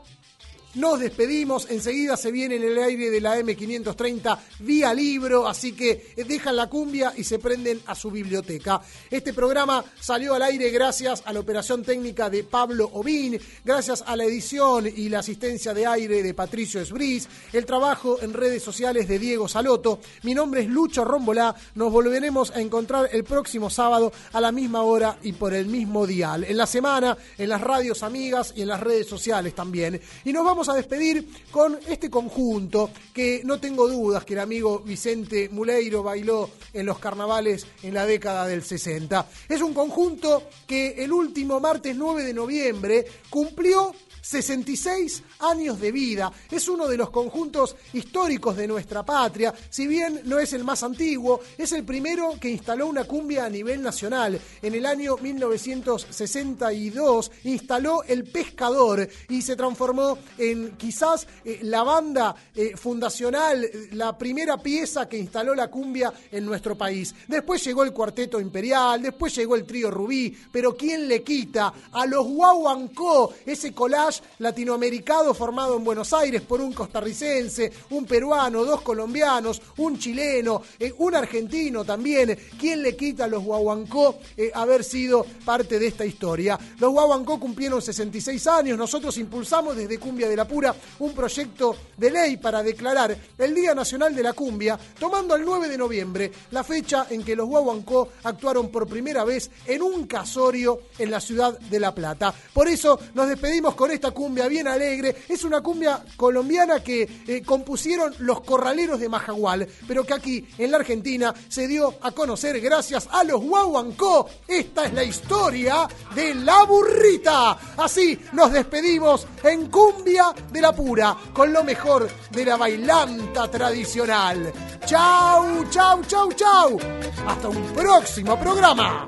[0.76, 6.14] nos despedimos, enseguida se viene en el aire de la M530 vía libro, así que
[6.28, 8.82] dejan la cumbia y se prenden a su biblioteca.
[9.10, 14.16] Este programa salió al aire gracias a la operación técnica de Pablo Obín, gracias a
[14.16, 19.08] la edición y la asistencia de aire de Patricio Esbris, el trabajo en redes sociales
[19.08, 20.00] de Diego Saloto.
[20.24, 24.82] Mi nombre es Lucho Rombolá, nos volveremos a encontrar el próximo sábado a la misma
[24.82, 26.44] hora y por el mismo dial.
[26.44, 30.02] En la semana, en las radios amigas y en las redes sociales también.
[30.26, 34.80] Y nos vamos a despedir con este conjunto que no tengo dudas que el amigo
[34.80, 39.28] Vicente Muleiro bailó en los carnavales en la década del 60.
[39.50, 43.94] Es un conjunto que el último martes 9 de noviembre cumplió
[44.24, 46.32] 66 años de vida.
[46.50, 49.54] Es uno de los conjuntos históricos de nuestra patria.
[49.70, 53.50] Si bien no es el más antiguo, es el primero que instaló una cumbia a
[53.50, 54.40] nivel nacional.
[54.62, 62.34] En el año 1962 instaló El Pescador y se transformó en quizás eh, la banda
[62.56, 67.14] eh, fundacional, la primera pieza que instaló la cumbia en nuestro país.
[67.28, 72.06] Después llegó el Cuarteto Imperial, después llegó el Trío Rubí, pero ¿quién le quita a
[72.06, 78.82] los Guaguancó ese collage latinoamericano formado en Buenos Aires por un costarricense, un peruano, dos
[78.82, 82.38] colombianos, un chileno, eh, un argentino también?
[82.60, 86.60] ¿Quién le quita a los Guaguancó eh, haber sido parte de esta historia?
[86.80, 92.12] Los Guaguancó cumplieron 66 años, nosotros impulsamos desde Cumbia de la Pura un proyecto de
[92.12, 96.64] ley para declarar el Día Nacional de la Cumbia, tomando el 9 de noviembre, la
[96.64, 101.58] fecha en que los Guaguancó actuaron por primera vez en un casorio en la ciudad
[101.60, 102.34] de La Plata.
[102.54, 105.16] Por eso nos despedimos con esta cumbia bien alegre.
[105.30, 110.72] Es una cumbia colombiana que eh, compusieron los corraleros de Majagual, pero que aquí en
[110.72, 114.28] la Argentina se dio a conocer gracias a los Guaguancó.
[114.46, 117.58] Esta es la historia de la burrita.
[117.78, 124.52] Así nos despedimos en cumbia de la pura, con lo mejor de la bailanta tradicional.
[124.86, 126.78] Chau, chau, chau, chau.
[127.26, 129.08] Hasta un próximo programa.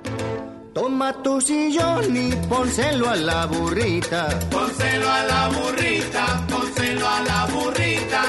[0.75, 4.27] Toma tu sillón y pónselo a la burrita.
[4.51, 8.21] Pónselo a la burrita, pónselo a la burrita.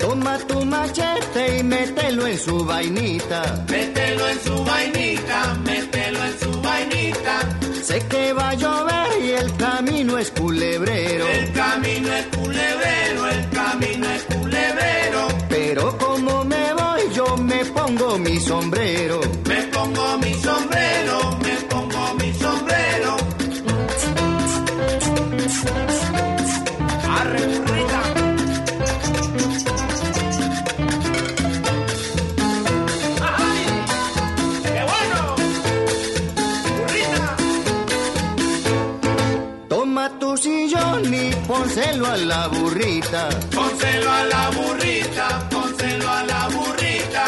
[0.00, 3.64] Toma tu machete y mételo en su vainita.
[3.70, 7.34] Mételo en su vainita, mételo en su vainita.
[7.84, 11.24] Sé que va a llover y el camino es culebrero.
[11.28, 15.28] El camino es culebrero, el camino es culebrero.
[15.48, 19.20] Pero como me voy, yo me pongo mi sombrero.
[19.46, 21.38] Me pongo mi sombrero,
[40.42, 43.28] sillón y pónselo a la burrita.
[43.54, 47.24] Pónselo a la burrita, pónselo a la burrita.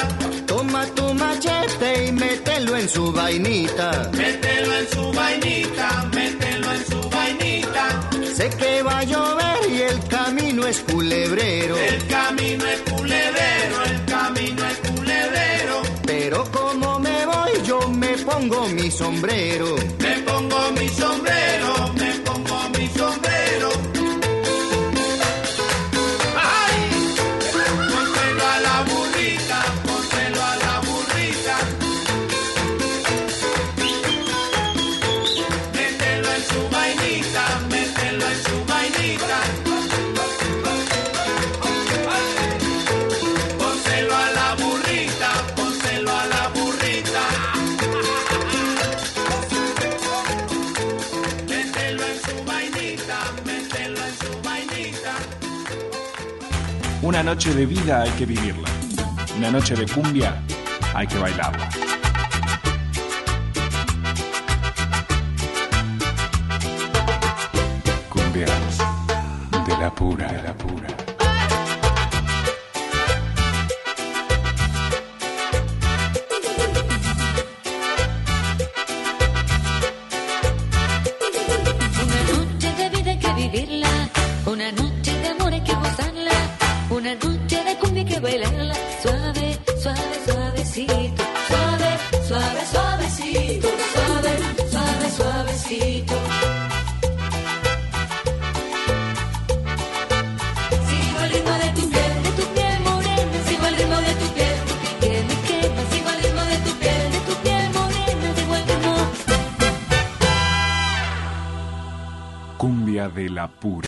[0.47, 4.11] Toma tu machete y mételo en su vainita.
[4.12, 7.85] Mételo en su vainita, mételo en su vainita.
[8.36, 11.77] Sé que va a llover y el camino es culebrero.
[11.77, 15.82] El camino es culebrero, el camino es culebrero.
[16.05, 19.77] Pero como me voy, yo me pongo mi sombrero.
[20.01, 21.84] Me pongo mi sombrero,
[57.15, 58.69] Una noche de vida hay que vivirla.
[59.39, 60.43] Una noche de cumbia
[60.95, 61.69] hay que bailarla.
[68.09, 68.78] Cumbias
[69.65, 70.84] de la pura, de la pura.